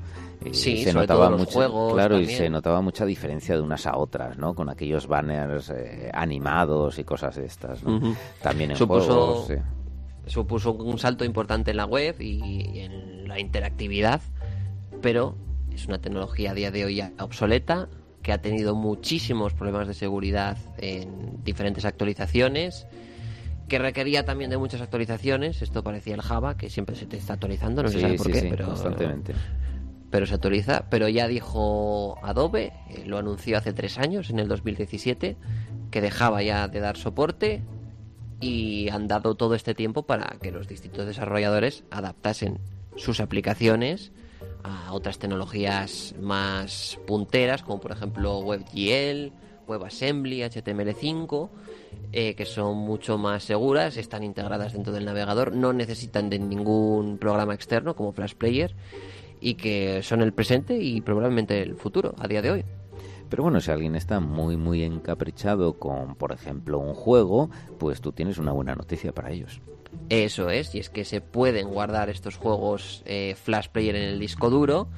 Eh, 0.45 0.55
Sí, 0.55 0.85
sobre 0.85 1.07
todo 1.07 1.31
los 1.31 1.47
juegos 1.47 1.95
claro, 1.95 2.19
y 2.21 2.27
se 2.27 2.49
notaba 2.49 2.81
mucha 2.81 3.05
diferencia 3.05 3.57
de 3.57 3.61
unas 3.61 3.87
a 3.87 3.97
otras, 3.97 4.39
¿no? 4.39 4.55
Con 4.55 4.69
aquellos 4.69 5.07
banners 5.09 5.71
eh, 5.71 6.11
animados 6.15 6.99
y 6.99 7.05
cosas 7.05 7.35
de 7.37 7.47
estas, 7.47 7.83
¿no? 7.83 8.01
También 8.43 8.71
en 8.71 8.77
Supuso- 8.77 9.07
juegos, 9.07 9.47
sí. 9.49 9.55
supuso 10.27 10.73
un 10.75 10.99
salto 10.99 11.25
importante 11.25 11.73
en 11.73 11.77
la 11.79 11.87
web 11.87 12.21
y 12.21 12.79
en 12.81 13.27
la 13.27 13.41
interactividad, 13.41 14.21
pero 15.03 15.35
es 15.73 15.87
una 15.87 15.99
tecnología 16.01 16.53
a 16.53 16.55
día 16.55 16.71
de 16.71 16.85
hoy 16.85 17.03
obsoleta, 17.19 17.89
que 18.23 18.33
ha 18.33 18.39
tenido 18.41 18.75
muchísimos 18.75 19.55
problemas 19.55 19.89
de 19.89 19.95
seguridad 19.95 20.57
en 20.79 21.43
diferentes 21.45 21.85
actualizaciones, 21.85 22.87
que 23.69 23.79
requería 23.79 24.25
también 24.25 24.51
de 24.51 24.57
muchas 24.59 24.81
actualizaciones. 24.81 25.63
Esto 25.63 25.83
parecía 25.83 26.15
el 26.15 26.23
Java, 26.23 26.57
que 26.57 26.71
siempre 26.71 26.97
se 26.97 27.07
te 27.07 27.17
está 27.17 27.35
actualizando, 27.35 27.83
no 27.83 27.89
se 27.89 27.97
Sí, 27.97 28.01
sabe 28.01 28.17
por 28.17 28.27
sí, 28.27 28.33
qué, 28.33 28.41
sí, 28.41 28.47
pero 28.51 28.67
constantemente. 28.67 29.35
Pero 30.11 30.27
se 30.27 30.35
actualiza. 30.35 30.87
Pero 30.91 31.09
ya 31.09 31.29
dijo 31.29 32.17
Adobe, 32.23 32.73
eh, 32.89 33.05
lo 33.07 33.19
anunció 33.19 33.59
hace 33.59 33.73
tres 33.73 33.99
años, 33.99 34.31
en 34.31 34.39
el 34.39 34.49
2017, 34.49 35.37
que 35.91 36.01
dejaba 36.01 36.43
ya 36.43 36.69
de 36.69 36.81
dar 36.81 36.97
soporte 36.97 37.63
y 38.41 38.89
han 38.91 39.09
dado 39.09 39.35
todo 39.35 39.55
este 39.55 39.75
tiempo 39.75 40.05
para 40.05 40.37
que 40.41 40.53
los 40.53 40.69
distintos 40.69 41.07
desarrolladores 41.07 41.85
adaptasen 41.91 42.59
sus 42.97 43.21
aplicaciones 43.21 44.13
a 44.63 44.93
otras 44.93 45.19
tecnologías 45.19 46.15
más 46.21 46.99
punteras, 47.07 47.63
como 47.63 47.81
por 47.81 47.93
ejemplo 47.93 48.39
WebGL, 48.41 49.33
WebAssembly, 49.67 50.43
HTML5, 50.43 51.51
eh, 52.13 52.35
que 52.35 52.45
son 52.47 52.77
mucho 52.79 53.19
más 53.19 53.45
seguras, 53.45 53.97
están 53.97 54.25
integradas 54.25 54.73
dentro 54.73 54.93
del 54.93 55.05
navegador, 55.05 55.53
no 55.53 55.73
necesitan 55.73 56.31
de 56.31 56.39
ningún 56.39 57.19
programa 57.19 57.55
externo 57.55 57.95
como 57.95 58.13
Flash 58.13 58.35
Player 58.35 58.75
y 59.41 59.55
que 59.55 60.03
son 60.03 60.21
el 60.23 60.33
presente 60.33 60.77
y 60.77 61.01
probablemente 61.01 61.63
el 61.63 61.77
futuro 61.77 62.15
a 62.19 62.29
día 62.29 62.43
de 62.43 62.51
hoy. 62.51 62.65
Pero 63.29 63.43
bueno, 63.43 63.61
si 63.61 63.71
alguien 63.71 63.95
está 63.95 64.21
muy, 64.21 64.57
muy 64.57 64.83
encaprichado 64.83 65.79
con, 65.79 66.15
por 66.15 66.33
ejemplo, 66.33 66.79
un 66.79 66.95
juego, 66.95 67.51
pues 67.79 68.01
tú 68.01 68.13
tienes 68.13 68.39
una 68.39 68.53
buena 68.53 68.75
noticia 68.75 69.13
para 69.13 69.31
ellos. 69.31 69.61
Eso 70.09 70.51
es, 70.51 70.75
y 70.75 70.79
es 70.79 70.91
que 70.91 71.05
se 71.05 71.21
pueden 71.21 71.69
guardar 71.69 72.09
estos 72.09 72.37
juegos 72.37 73.03
eh, 73.05 73.37
Flash 73.43 73.69
Player 73.69 73.97
en 73.97 74.03
el 74.03 74.19
disco 74.19 74.49
duro 74.49 74.89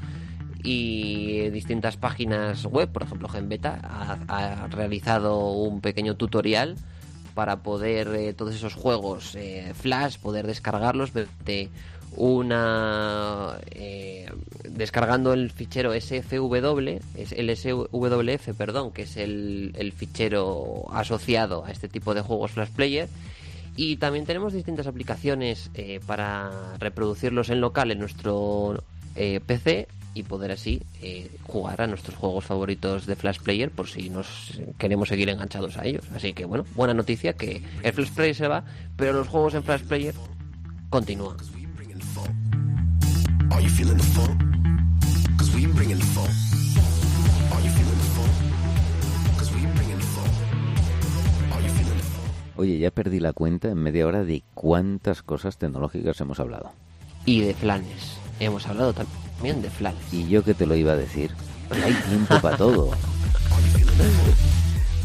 y 0.62 1.48
distintas 1.50 1.96
páginas 1.96 2.64
web, 2.66 2.90
por 2.92 3.02
ejemplo 3.02 3.28
GenBeta, 3.28 3.80
ha, 3.82 4.64
ha 4.64 4.66
realizado 4.68 5.52
un 5.52 5.80
pequeño 5.80 6.16
tutorial 6.16 6.76
para 7.34 7.62
poder 7.62 8.08
eh, 8.14 8.34
todos 8.34 8.54
esos 8.54 8.74
juegos 8.74 9.34
eh, 9.34 9.72
Flash, 9.74 10.18
poder 10.18 10.46
descargarlos 10.46 11.12
desde 11.12 11.70
una 12.16 13.58
eh, 13.70 14.30
descargando 14.68 15.32
el 15.32 15.50
fichero 15.50 15.92
SFW, 15.92 16.98
el 17.16 17.56
SWF, 17.56 18.56
perdón, 18.56 18.92
que 18.92 19.02
es 19.02 19.16
el, 19.16 19.72
el 19.76 19.92
fichero 19.92 20.86
asociado 20.92 21.64
a 21.64 21.70
este 21.70 21.88
tipo 21.88 22.14
de 22.14 22.22
juegos 22.22 22.52
Flash 22.52 22.70
Player. 22.70 23.08
Y 23.76 23.96
también 23.96 24.26
tenemos 24.26 24.52
distintas 24.52 24.86
aplicaciones 24.86 25.70
eh, 25.74 26.00
para 26.06 26.76
reproducirlos 26.78 27.50
en 27.50 27.60
local 27.60 27.90
en 27.90 27.98
nuestro 27.98 28.82
eh, 29.16 29.40
PC 29.44 29.88
y 30.12 30.24
poder 30.24 30.50
así 30.50 30.82
eh, 31.02 31.30
jugar 31.44 31.82
a 31.82 31.86
nuestros 31.86 32.16
juegos 32.16 32.44
favoritos 32.44 33.06
de 33.06 33.14
Flash 33.14 33.38
Player 33.38 33.70
por 33.70 33.88
si 33.88 34.10
nos 34.10 34.60
queremos 34.76 35.08
seguir 35.08 35.28
enganchados 35.28 35.76
a 35.78 35.84
ellos. 35.84 36.04
Así 36.14 36.32
que 36.32 36.44
bueno, 36.44 36.64
buena 36.74 36.94
noticia 36.94 37.34
que 37.34 37.62
el 37.82 37.92
Flash 37.92 38.10
Player 38.10 38.34
se 38.34 38.48
va, 38.48 38.64
pero 38.96 39.12
los 39.12 39.28
juegos 39.28 39.54
en 39.54 39.62
Flash 39.62 39.82
Player 39.82 40.14
continúan. 40.90 41.36
Oye, 52.60 52.78
ya 52.78 52.90
perdí 52.90 53.20
la 53.20 53.32
cuenta 53.32 53.68
en 53.68 53.78
media 53.78 54.06
hora 54.06 54.22
de 54.22 54.42
cuántas 54.52 55.22
cosas 55.22 55.56
tecnológicas 55.56 56.20
hemos 56.20 56.40
hablado. 56.40 56.72
Y 57.24 57.40
de 57.40 57.54
flanes. 57.54 58.18
Hemos 58.38 58.66
hablado 58.66 58.92
también 58.92 59.62
de 59.62 59.70
flanes. 59.70 60.12
Y 60.12 60.28
yo 60.28 60.44
que 60.44 60.52
te 60.52 60.66
lo 60.66 60.76
iba 60.76 60.92
a 60.92 60.96
decir, 60.96 61.30
hay 61.70 61.94
tiempo 61.94 62.38
para 62.40 62.56
todo. 62.56 62.90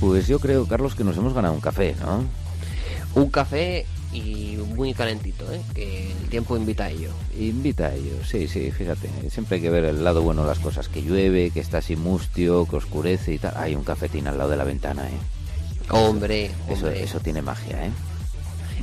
Pues 0.02 0.28
yo 0.28 0.40
creo, 0.40 0.68
Carlos, 0.68 0.94
que 0.94 1.06
nos 1.06 1.16
hemos 1.16 1.34
ganado 1.34 1.54
un 1.54 1.62
café, 1.62 1.96
¿no? 2.02 2.26
Un 3.16 3.30
café 3.30 3.86
y 4.16 4.58
muy 4.76 4.94
calentito, 4.94 5.52
¿eh? 5.52 5.62
que 5.74 6.12
el 6.12 6.30
tiempo 6.30 6.56
invita 6.58 6.86
a 6.86 6.90
ello. 6.90 7.10
Invita 7.40 7.88
a 7.88 7.94
ello, 7.96 8.14
sí, 8.26 8.48
sí, 8.48 8.72
fíjate. 8.72 9.10
Siempre 9.30 9.58
hay 9.58 9.62
que 9.62 9.70
ver 9.70 9.86
el 9.86 10.04
lado 10.04 10.22
bueno 10.22 10.42
de 10.44 10.48
las 10.50 10.60
cosas. 10.60 10.88
Que 10.88 11.02
llueve, 11.02 11.52
que 11.52 11.60
está 11.60 11.80
así 11.80 11.96
mustio, 11.96 12.66
que 12.68 12.78
oscurece 12.78 13.34
y 13.34 13.38
tal. 13.40 13.54
Hay 13.58 13.76
un 13.76 13.84
cafetín 13.84 14.28
al 14.28 14.38
lado 14.38 14.50
de 14.52 14.58
la 14.58 14.64
ventana, 14.64 15.08
¿eh? 15.08 15.92
Hombre, 15.92 16.46
Eso, 16.70 16.86
hombre. 16.88 17.04
eso 17.04 17.20
tiene 17.20 17.42
magia, 17.42 17.86
¿eh? 17.86 17.92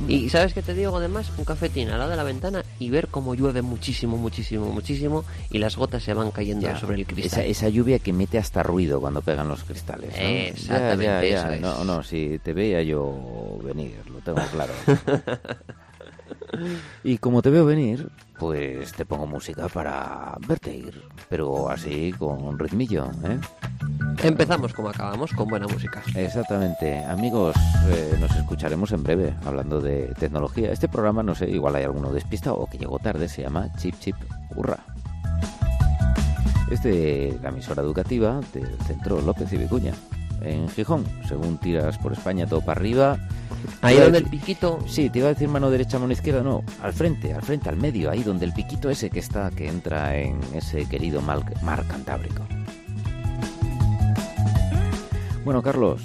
Y 0.07 0.29
¿sabes 0.29 0.53
qué 0.53 0.61
te 0.61 0.73
digo 0.73 0.97
además? 0.97 1.31
Un 1.37 1.45
cafetín 1.45 1.89
al 1.89 1.99
lado 1.99 2.11
de 2.11 2.17
la 2.17 2.23
ventana 2.23 2.63
y 2.79 2.89
ver 2.89 3.07
cómo 3.07 3.35
llueve 3.35 3.61
muchísimo, 3.61 4.17
muchísimo, 4.17 4.65
muchísimo 4.67 5.23
y 5.49 5.59
las 5.59 5.75
gotas 5.77 6.03
se 6.03 6.13
van 6.13 6.31
cayendo 6.31 6.65
Ya, 6.67 6.77
sobre 6.77 6.95
el 6.95 7.01
esa, 7.01 7.13
cristal. 7.13 7.45
esa 7.45 7.69
lluvia 7.69 7.99
que 7.99 8.13
mete 8.13 8.37
hasta 8.37 8.63
ruido 8.63 8.99
cuando 8.99 9.21
pegan 9.21 9.47
los 9.47 9.63
cristales. 9.63 10.11
¿no? 10.11 10.21
Exactamente, 10.23 11.05
Ya, 11.05 11.21
ya, 11.23 11.39
eso 11.43 11.51
es. 11.53 11.61
No, 11.61 11.83
no, 11.83 12.03
si 12.03 12.39
te 12.43 12.53
veía 12.53 12.81
yo 12.83 13.59
venir, 13.63 13.95
lo 14.11 14.19
tengo 14.19 14.41
claro. 14.51 14.73
y 17.03 17.17
como 17.17 17.41
te 17.41 17.49
veo 17.49 17.65
venir, 17.65 18.09
pues 18.43 18.91
te 18.91 19.05
pongo 19.05 19.25
música 19.25 19.69
para 19.69 20.37
verte 20.45 20.75
ir, 20.75 21.01
pero 21.29 21.69
así 21.69 22.11
con 22.11 22.59
ritmillo, 22.59 23.05
¿eh? 23.23 23.39
Empezamos 24.21 24.73
como 24.73 24.89
acabamos, 24.89 25.31
con 25.31 25.47
buena 25.47 25.65
música. 25.65 26.03
Exactamente. 26.13 27.05
Amigos, 27.05 27.55
eh, 27.87 28.17
nos 28.19 28.35
escucharemos 28.35 28.91
en 28.91 29.01
breve 29.01 29.33
hablando 29.45 29.79
de 29.79 30.13
tecnología. 30.19 30.73
Este 30.73 30.89
programa, 30.89 31.23
no 31.23 31.35
sé, 31.35 31.49
igual 31.49 31.77
hay 31.77 31.85
alguno 31.85 32.11
despistado 32.11 32.57
o 32.57 32.69
que 32.69 32.77
llegó 32.77 32.99
tarde, 32.99 33.29
se 33.29 33.43
llama 33.43 33.71
Chip 33.77 33.97
Chip 33.99 34.17
Hurra. 34.57 34.79
Es 36.69 36.83
de 36.83 37.39
la 37.41 37.47
emisora 37.47 37.81
educativa 37.81 38.41
del 38.53 38.77
Centro 38.85 39.21
López 39.21 39.53
y 39.53 39.57
Vicuña, 39.57 39.93
en 40.43 40.69
Gijón. 40.69 41.05
Según 41.27 41.57
tiras 41.57 41.97
por 41.97 42.13
España 42.13 42.45
todo 42.45 42.61
para 42.61 42.79
arriba. 42.79 43.17
Ahí 43.81 43.97
donde 43.97 44.17
el 44.19 44.25
piquito... 44.25 44.79
Sí, 44.87 45.09
te 45.09 45.19
iba 45.19 45.27
a 45.27 45.33
decir 45.33 45.47
mano 45.47 45.69
derecha, 45.69 45.99
mano 45.99 46.11
izquierda, 46.13 46.41
no, 46.41 46.63
al 46.81 46.93
frente, 46.93 47.33
al 47.33 47.41
frente, 47.41 47.69
al 47.69 47.77
medio, 47.77 48.11
ahí 48.11 48.23
donde 48.23 48.45
el 48.45 48.53
piquito 48.53 48.89
ese 48.89 49.09
que 49.09 49.19
está, 49.19 49.49
que 49.51 49.67
entra 49.67 50.17
en 50.17 50.39
ese 50.53 50.85
querido 50.85 51.21
mar, 51.21 51.43
mar 51.61 51.85
Cantábrico. 51.87 52.45
Bueno, 55.45 55.61
Carlos, 55.61 56.01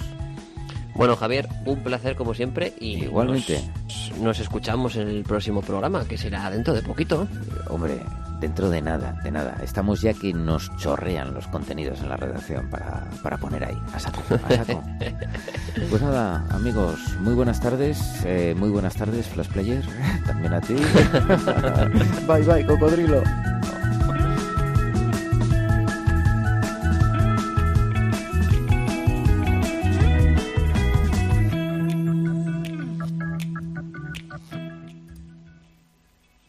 Bueno, 0.95 1.15
Javier, 1.15 1.49
un 1.65 1.79
placer 1.81 2.17
como 2.17 2.35
siempre 2.35 2.75
y 2.81 3.05
Igualmente. 3.05 3.63
Nos, 3.85 4.19
nos 4.19 4.41
escuchamos 4.41 4.97
en 4.97 5.09
el 5.09 5.23
próximo 5.23 5.63
programa, 5.63 6.05
que 6.05 6.19
será 6.19 6.51
dentro 6.51 6.75
de 6.75 6.83
poquito. 6.83 7.29
Hombre, 7.69 8.01
dentro 8.41 8.71
de 8.71 8.83
nada, 8.83 9.13
de 9.23 9.31
nada. 9.31 9.57
Estamos 9.63 10.01
ya 10.01 10.15
que 10.15 10.33
nos 10.33 10.75
chorrean 10.77 11.35
los 11.35 11.47
contenidos 11.49 12.01
en 12.01 12.09
la 12.09 12.17
redacción 12.17 12.69
para, 12.71 13.05
para 13.23 13.37
poner 13.39 13.65
ahí, 13.65 13.79
a 13.93 14.01
saco, 14.01 14.23
a 14.31 14.55
saco. 14.55 14.83
Pues 15.91 16.03
nada, 16.03 16.45
amigos, 16.51 16.99
muy 17.21 17.35
buenas 17.35 17.61
tardes, 17.61 18.01
eh, 18.25 18.55
muy 18.59 18.69
buenas 18.69 18.97
tardes, 18.97 19.27
Flash 19.29 19.49
Player, 19.49 19.85
también 20.27 20.53
a 20.55 20.61
ti. 20.61 20.75
bye, 22.27 22.43
bye, 22.43 22.67
cocodrilo. 22.67 23.23